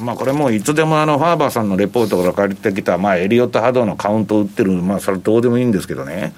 [0.00, 6.32] まあこれもいつでもあの、ファーバーさんのレポートから借りてきた、まあエリオット波動のカウントを打ってる、まあそれどうでもいいんですけどね。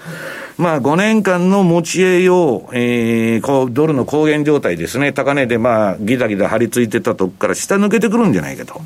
[0.57, 5.13] まあ5年間の持ち合いを、えー、こう、ドルの高原状態ですね。
[5.13, 8.81] 高値でまあギザギザ張り付いてたとこから下抜けてくるんじゃないかと。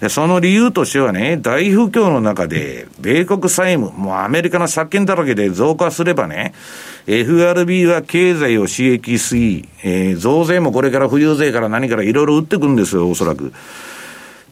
[0.00, 6.52] で、その理由としてはね、大不況の中で、米国債務、もうアメリカの借金だらけで増加すればね、
[7.06, 13.52] FRB は経済を刺激し、えー、増税もこれから富裕税から何からいろいろ打ってくるんですよ、おそらく。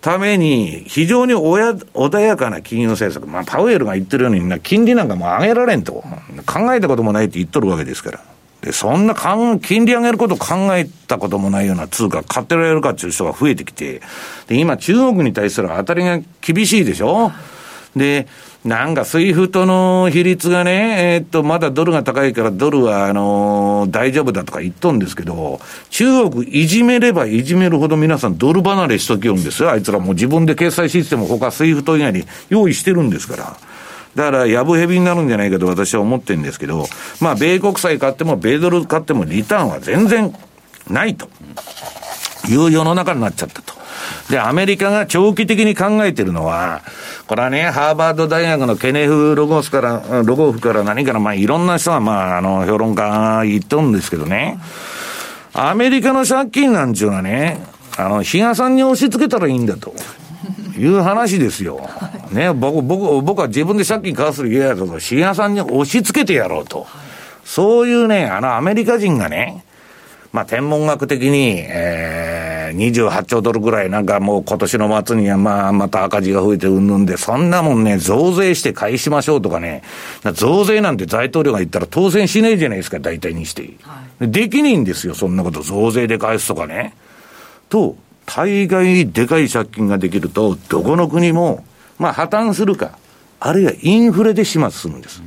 [0.00, 6.04] ために、非常に穏やかな金融政策、まあ、パウエルが言ってるように、金利なんかもう上げられんと、
[6.46, 8.20] 考えたこともないって言っとるわけですから。
[8.60, 14.02] で、そんな金利上げること考えたこともないような通貨買ってられるかっていう人が増えてきて、
[14.48, 17.32] で、今中国に対する当たりが厳しいでしょ。
[17.96, 18.26] で、
[18.64, 25.60] なんか、 SWIFT の比率がね、えー、っと、まだドルが高いからドルは、あのー、大丈夫だとか言っとんですけど、
[25.90, 29.70] 中国いじめればいじめるほど皆さんドル離れしときよんですよ。
[29.70, 33.56] あいつらもう自分で決済システム他 SWIFT 以外に用意してるんですから。
[34.14, 36.86] だから、やぶへびになるんじゃないかと私は思ってるんですけど、
[37.20, 40.34] まあ、米国債買っても、米ドル買っても、リターンは全然
[40.90, 41.28] ないと
[42.48, 43.77] いう世の中になっちゃったと。
[44.30, 46.82] で、アメリカが長期的に考えてるのは、
[47.26, 54.58] これはね、ハーバード大学のケネフ・ロゴスから、ロゴフから何から、まあ、いろんな人が、まあ、あの、評論家が言っとるんですけどね。
[55.54, 57.60] アメリカの借金なんちゅうのはね、
[57.96, 59.94] あの、比嘉さんに押し付けたらいいんだと。
[60.78, 61.88] いう話ですよ。
[62.30, 66.86] ね、僕、僕、僕は自分で借金返する嫌やと、比嘉さんに押し付けてやろうと。
[67.44, 69.64] そういうね、あの、アメリカ人がね、
[70.32, 72.37] まあ、天文学的に、えー、
[72.74, 79.82] 28兆ドルぐらいなんかもう今年の末にはまあ、また赤字が増えてうんぬんで、そんなもんね、増税して返しましょうとかね、
[80.34, 83.70] 増税なんて大統領が言ったら当選しないじゃないですか、大体にして。
[83.82, 85.62] はい、できないんですよ、そんなこと。
[85.62, 86.94] 増税で返すとかね。
[87.68, 87.96] と、
[88.26, 91.64] 大概でかい借金ができると、どこの国も、
[91.98, 92.98] まあ破綻するか、
[93.40, 95.22] あるいはインフレで始末するんです。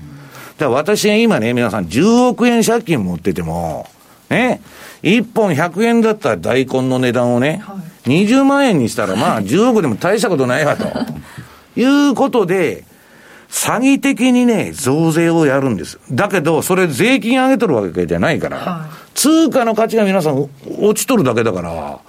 [0.58, 3.90] だから私が今ね、皆さん10億円借金持ってても、
[4.30, 4.62] ね、
[5.04, 7.76] 1本100円だった大根の値段をね、は
[8.06, 10.86] い、20万円にしたら、まあ、10億でも大したことないわと。
[11.80, 12.84] いうことで、
[13.50, 16.00] 詐欺的にね、増税をやるんです。
[16.12, 20.50] だけど、それ税金上げとるわけじゃないから、はい、通貨の価値が皆さん
[20.80, 22.00] 落ちとるだけだから、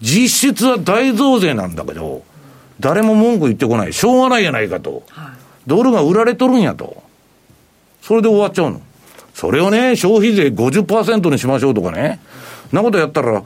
[0.00, 2.22] 実質は大増税なんだけど、
[2.80, 3.92] 誰も文句言ってこない。
[3.92, 5.02] しょうがないやないかと。
[5.08, 5.32] はい、
[5.66, 7.02] ドルが売られとるんやと。
[8.02, 8.80] それで終わっちゃうの。
[9.34, 12.20] それをね、消費税50%にしましょうとかね。
[12.72, 13.42] なことやったら、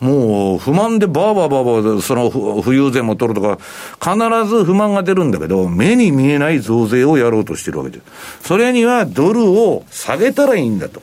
[0.00, 3.58] もう不満でバーバーバーバーその富裕税も取るとか、
[4.00, 8.02] 必ず不満が出るんだけど、目に見えない増税をやろうとしてるわけです。
[8.48, 11.02] それにはドルを下げたらいいんだと。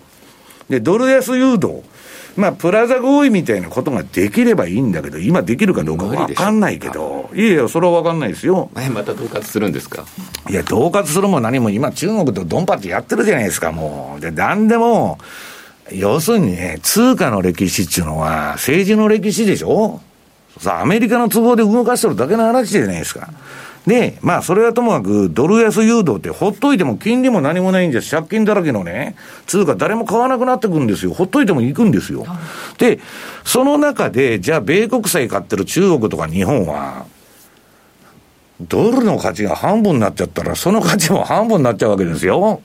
[0.69, 1.83] で、ドル安誘導。
[2.35, 8.69] まあ、プラザ合意みたいなことができればいいんだけど、今できるかどうかわかんないけど、いやいや、それはわかんないですよ。
[8.75, 10.05] また恫喝するんですか？
[10.47, 14.21] いや、恫喝するも何も今、中国とドンパチやってるじゃないですか、もう。
[14.21, 15.17] で、なんでも、
[15.91, 20.01] 要するにね、通貨の歴史っていうのは、政治の歴史でしょ？
[20.59, 23.29] さあ、アメリカの都合で動かしてるだけの話じゃないですか。
[23.85, 28.11] で、まあ、それはともかく、ドル安誘導ってほっといても金利も何もないんです。
[28.11, 29.15] 借金だらけのね、
[29.45, 31.13] 通貨誰も買わなくなってくるんですよ。
[31.13, 32.25] ほっといても行くんですよ。
[32.77, 32.99] で、
[33.45, 37.05] その中で、じゃあ、米国債買ってる中国とか日本は、
[38.59, 42.61] ドルの価値が半分になっちゃったら、その価値も半分になっちゃうわけですよ。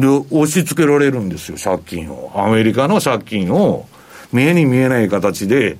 [0.00, 2.32] で、押し付けられるんですよ、借金を。
[2.34, 3.86] アメリカの借金を、
[4.32, 5.76] 目に見えない形で、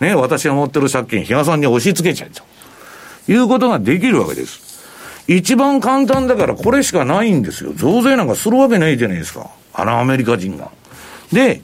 [0.00, 2.42] ね、私が持ってる借金、比嘉さんに押し付けちゃうと。
[3.30, 4.70] いうことができるわけです。
[5.28, 7.72] 一番簡単だからこれしかないんですよ。
[7.74, 9.50] 増税なんかするわけないじゃないですか。
[9.74, 10.70] あのアメリカ人が。
[11.32, 11.60] で、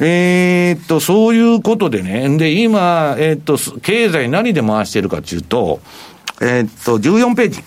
[0.00, 2.36] えー、っと、そういうことでね。
[2.36, 5.80] で、今、えー、っと、経済何で回してるかっていうと、
[6.40, 7.64] えー、っと、14ページ。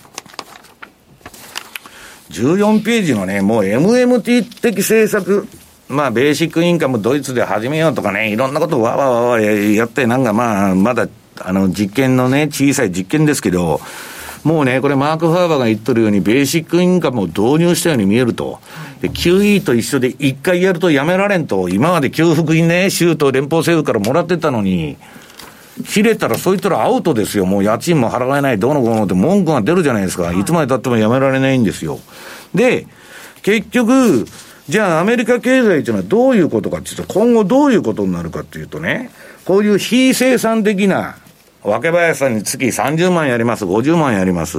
[2.32, 5.46] 14ページのね、もう MMT 的政策、
[5.88, 11.08] まあ、ベーシックインカムドイツで始めようとかね、いろんなことをわわわわやって、なんかまあ、まだ、
[11.40, 13.80] あの、実験のね、小さい実験ですけど、
[14.44, 18.58] もうね、これマーク・ファーバーが言っとるように、ベーシックインカムを導入したように見えると。
[19.00, 24.96] で、QE と一緒で一回やるとやめられんと、今まで給付金ね、州と連邦政府からもらってたのに、
[25.86, 27.46] 切れたらそいつらアウトですよ。
[27.46, 30.32] もう家賃も払えない、どうのこうのって文句が出るじゃないですか。
[30.32, 31.98] いつまで経ってもやめられないんですよ。
[32.54, 32.86] で、
[33.42, 34.26] 結局、
[34.68, 39.10] じゃあアメリカ経済というのはどういうことかっていうと、今後どういうことになるかっていうとね、
[39.44, 41.16] こういう非生産的な、
[41.62, 44.58] 若林さんに月30万やります、50万やります。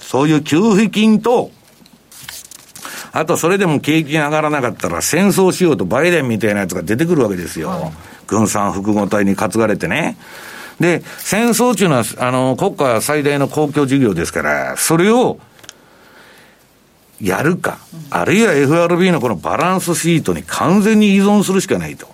[0.00, 1.50] そういう給付金と、
[3.12, 7.70] あとそれでも景気が上がらなかったら戦争しようとバイデンみたいなやつが出てくるわけですよ。
[7.70, 7.92] はい、
[8.26, 10.16] 軍産複合体に担がれてね。
[10.80, 15.38] で、戦争っていうのは、あの、国家最大の公共事業ですから、それを
[17.20, 17.78] やるか、
[18.10, 22.08] あるいは FRB のこのバランスシートに完全に依存するしかないと。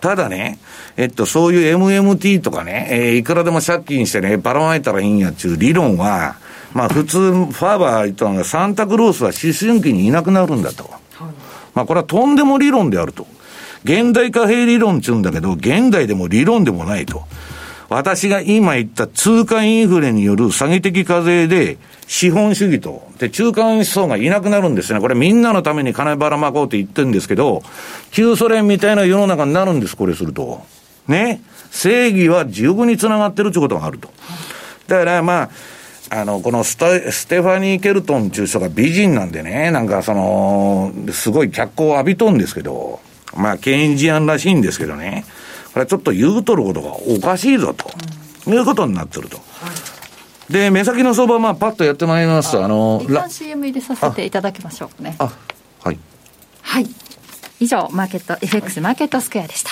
[0.00, 0.58] ただね、
[0.96, 6.36] えっと、そういう MMT とかね、えー、いくらでも借金してね、ばらまいたらいいんやっていう理論は、
[6.72, 10.84] まあ普通、ファーバー言ったのが、サンタクロースは思春期にいなくなるんだと。
[10.84, 11.32] はい、
[11.74, 13.26] まあこれはとんでも理論であると。
[13.84, 17.24] 現代貨幣理論って言うんだけど、現代でも理論でもないと。
[17.88, 21.76] 私が今言った通貨インフレによる詐欺的課税で、
[22.06, 25.00] 資本主義と、で、中間層がいなくなるんですね。
[25.00, 27.62] これみんなのために金ばらまこうって言ってるんですけど、
[28.10, 30.64] 旧ソ連みたいな世の中になるんです、これすると。
[31.08, 31.40] ね。
[31.70, 34.08] 正義は十分につながってるってことがあると。
[34.86, 35.50] だからまあ、
[36.10, 43.00] あの、このステステファニー・ケルトンっていう人が美人なんでね、なんかその、すごい脚光を浴びとんですけど、
[43.34, 45.24] まあ、ケインジアンらしいんですけどね。
[45.72, 47.90] これちょっと言うとることがおかしいぞと、
[48.46, 49.36] うん、いうことになってると。
[49.36, 49.42] は
[50.48, 55.16] い、で、目先の相場、まあ、パッとやってまいりますと、あの、一旦 CM 入れさせていただきましょうね。
[55.18, 55.32] あ、
[55.82, 55.98] はい。
[56.62, 56.86] はい。
[57.60, 59.70] 以上、マーケット、FX マーケットスクエアでした。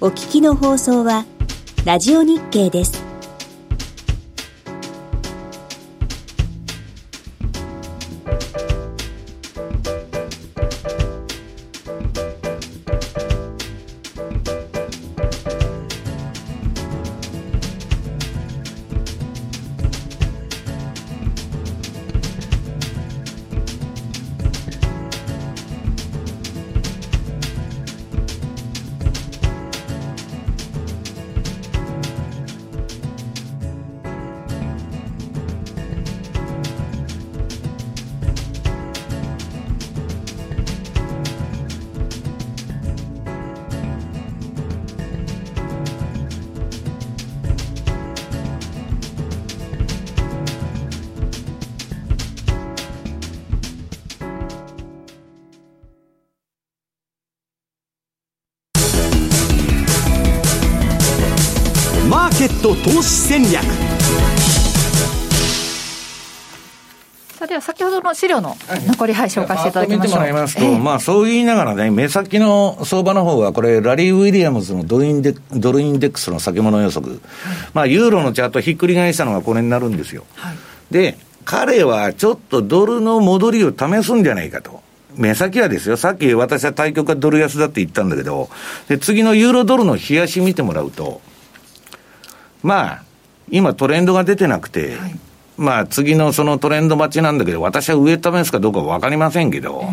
[0.00, 1.24] お聞きの放送は、
[1.84, 3.07] ラジオ日経です。
[68.40, 70.02] ほどの残り、はい、紹介していただきましょう。
[70.02, 77.20] 見てもらいますと、えー、まあそう言いながらね、目先の相場の方は、これ、ラリー・ウィリアムズのドルインデドルインデックスの先物予測、はい、
[77.74, 80.24] まあユーロのチャートひっくり返したのがこれになるんですよ。
[80.36, 80.56] はい、
[80.90, 84.82] で、彼はちょっとドルの戻りを試すんじゃないかと。
[85.16, 88.50] 目先はですよ、さっき私は対局がドル安だって言ったんだけど、
[88.88, 91.20] で、次のユーロドルの冷やし見てもらうと、
[92.62, 93.02] まあ、
[93.50, 95.18] 今トレンドが出てなくて、はい
[95.58, 99.84] まあ、次のそのトレンド待ちなんだけど、私は上試すかどうかわかりませんけど、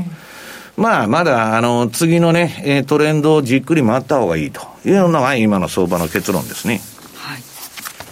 [0.78, 6.82] まあ、まだ、あの、次のね、えトレンドをじっくり待った方がいいというのが今の相場の結論ですね。
[7.16, 7.42] はい。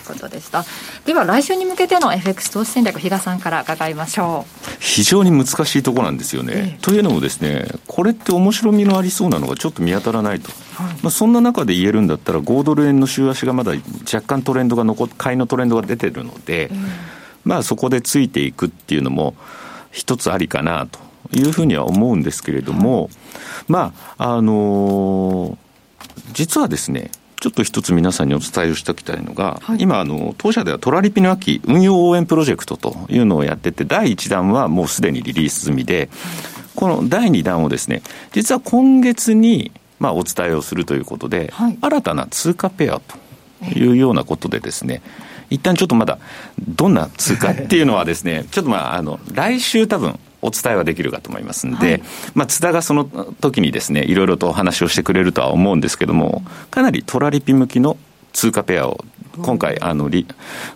[0.03, 0.65] ということでした。
[1.05, 4.69] では、来週に向けての FX 投資戦略、比嘉さんから伺いましょう。
[4.79, 6.53] 非常に難しいところなんですよね。
[6.55, 10.49] ええというのもですね、これって面白みのありそうなのがちょっと見当たらないと。
[10.75, 13.73] はい、まあ、そんな中で言えるんだったら、5ドル円の週足がまだ
[14.11, 19.35] 若干トレンドが残っ、買いのトレンドが出てるので、えまあそこでついていくっていうのも
[19.91, 20.99] 一つありかなと
[21.33, 23.11] いうふうには思うんですけれども、はい、
[23.67, 25.57] まあ、あのー、
[26.33, 36.09] 実はですね、ちょっと一つ皆さんにお伝えをしておきたいのが、はい、今あの、当社ではトラリピの秋運用応援プロジェクトというのをやってて、第1弾はもうすでにリリース済みで、
[36.75, 43.17] この第2弾をですね、実は今月に、まあ、お伝えをするということで、はい、新たな通貨ペアと
[43.77, 45.01] いうようなことでですね、
[45.49, 46.19] 一旦ちょっとまだ、
[46.67, 52.03] どんな通貨っていうのはですね、ちょっとまあ、あの、来週多分、お伝えはできるかと思いますんで、はい、
[52.35, 57.97] まあ、津田がその時にですね、いろいろとお話をしてくれるとは思うんですけども、かなりトラリピ向きの
[58.33, 59.05] 通貨ペアを
[59.41, 60.09] 今回、あの、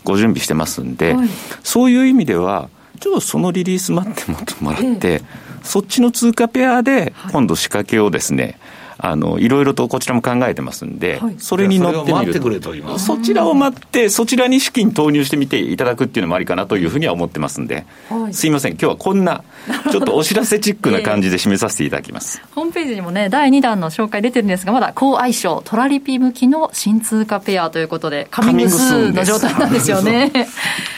[0.05, 1.29] ご準備してますんで、はい、
[1.63, 4.31] そういう意味では、ちょっとそのリリース待って
[4.63, 5.21] もらって、
[5.63, 8.57] そっちの通貨ペアで今度仕掛けをですね、
[8.99, 12.97] あの、いろいろとこちらも考えてますんで、はい、それに乗ってみると。
[12.97, 19.43] そちらを待って、そちらに資金投入してみていただくっていうのもありかなというふうには思ってますんで、はい、すいません、今日はこんな、
[19.91, 22.41] ちょっとお知らせチックな感じで締めさせていただきます。
[22.55, 30.31] ホームページにもね、第2弾の紹介出てるんですが、まだ高相性、トラリピ向きの新通貨ペアということで、カミングスーの状態なんですよね。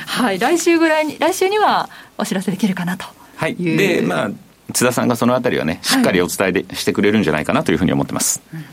[0.06, 3.06] はい、来週ぐらいに、来週にはお知らせできるかなと。
[3.36, 3.56] はい。
[3.56, 4.30] で、まあ、
[4.74, 8.42] 津田さんがそのあたりはね、しっかりお伝えで、してくれるんじゃないかなというふうに思ってます。
[8.54, 8.66] うん。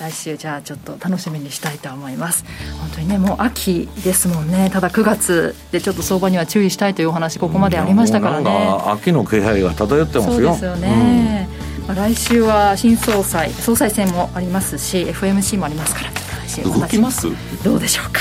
[0.00, 2.44] 来週じゃあちょっと楽しみにしたいと思います。
[2.80, 4.68] 本当にねもう秋ですもんね。
[4.72, 8.50] ただ9月でちょっと相場には注意したいというお話ここまでありましたからね。
[8.86, 10.34] 秋の気配が漂ってますよ。
[10.34, 11.48] そうですよね、
[11.80, 16.10] うん、まあ、来週は新総裁総裁選もありますし FMC もありますから
[16.48, 17.28] 来週動きます？
[17.62, 18.20] どうでしょうか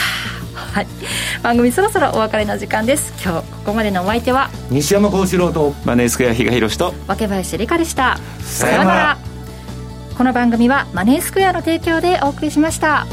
[0.72, 0.88] はい、
[1.44, 3.14] 番組そろそろお別れの時間です。
[3.22, 8.18] 今日ここまでのお相手は西山幸四郎とマネースクエア比嘉宏と若林理香でした。
[8.40, 9.18] さようなら。
[10.18, 13.06] この番組はマネースクエアの提供でお送りしました。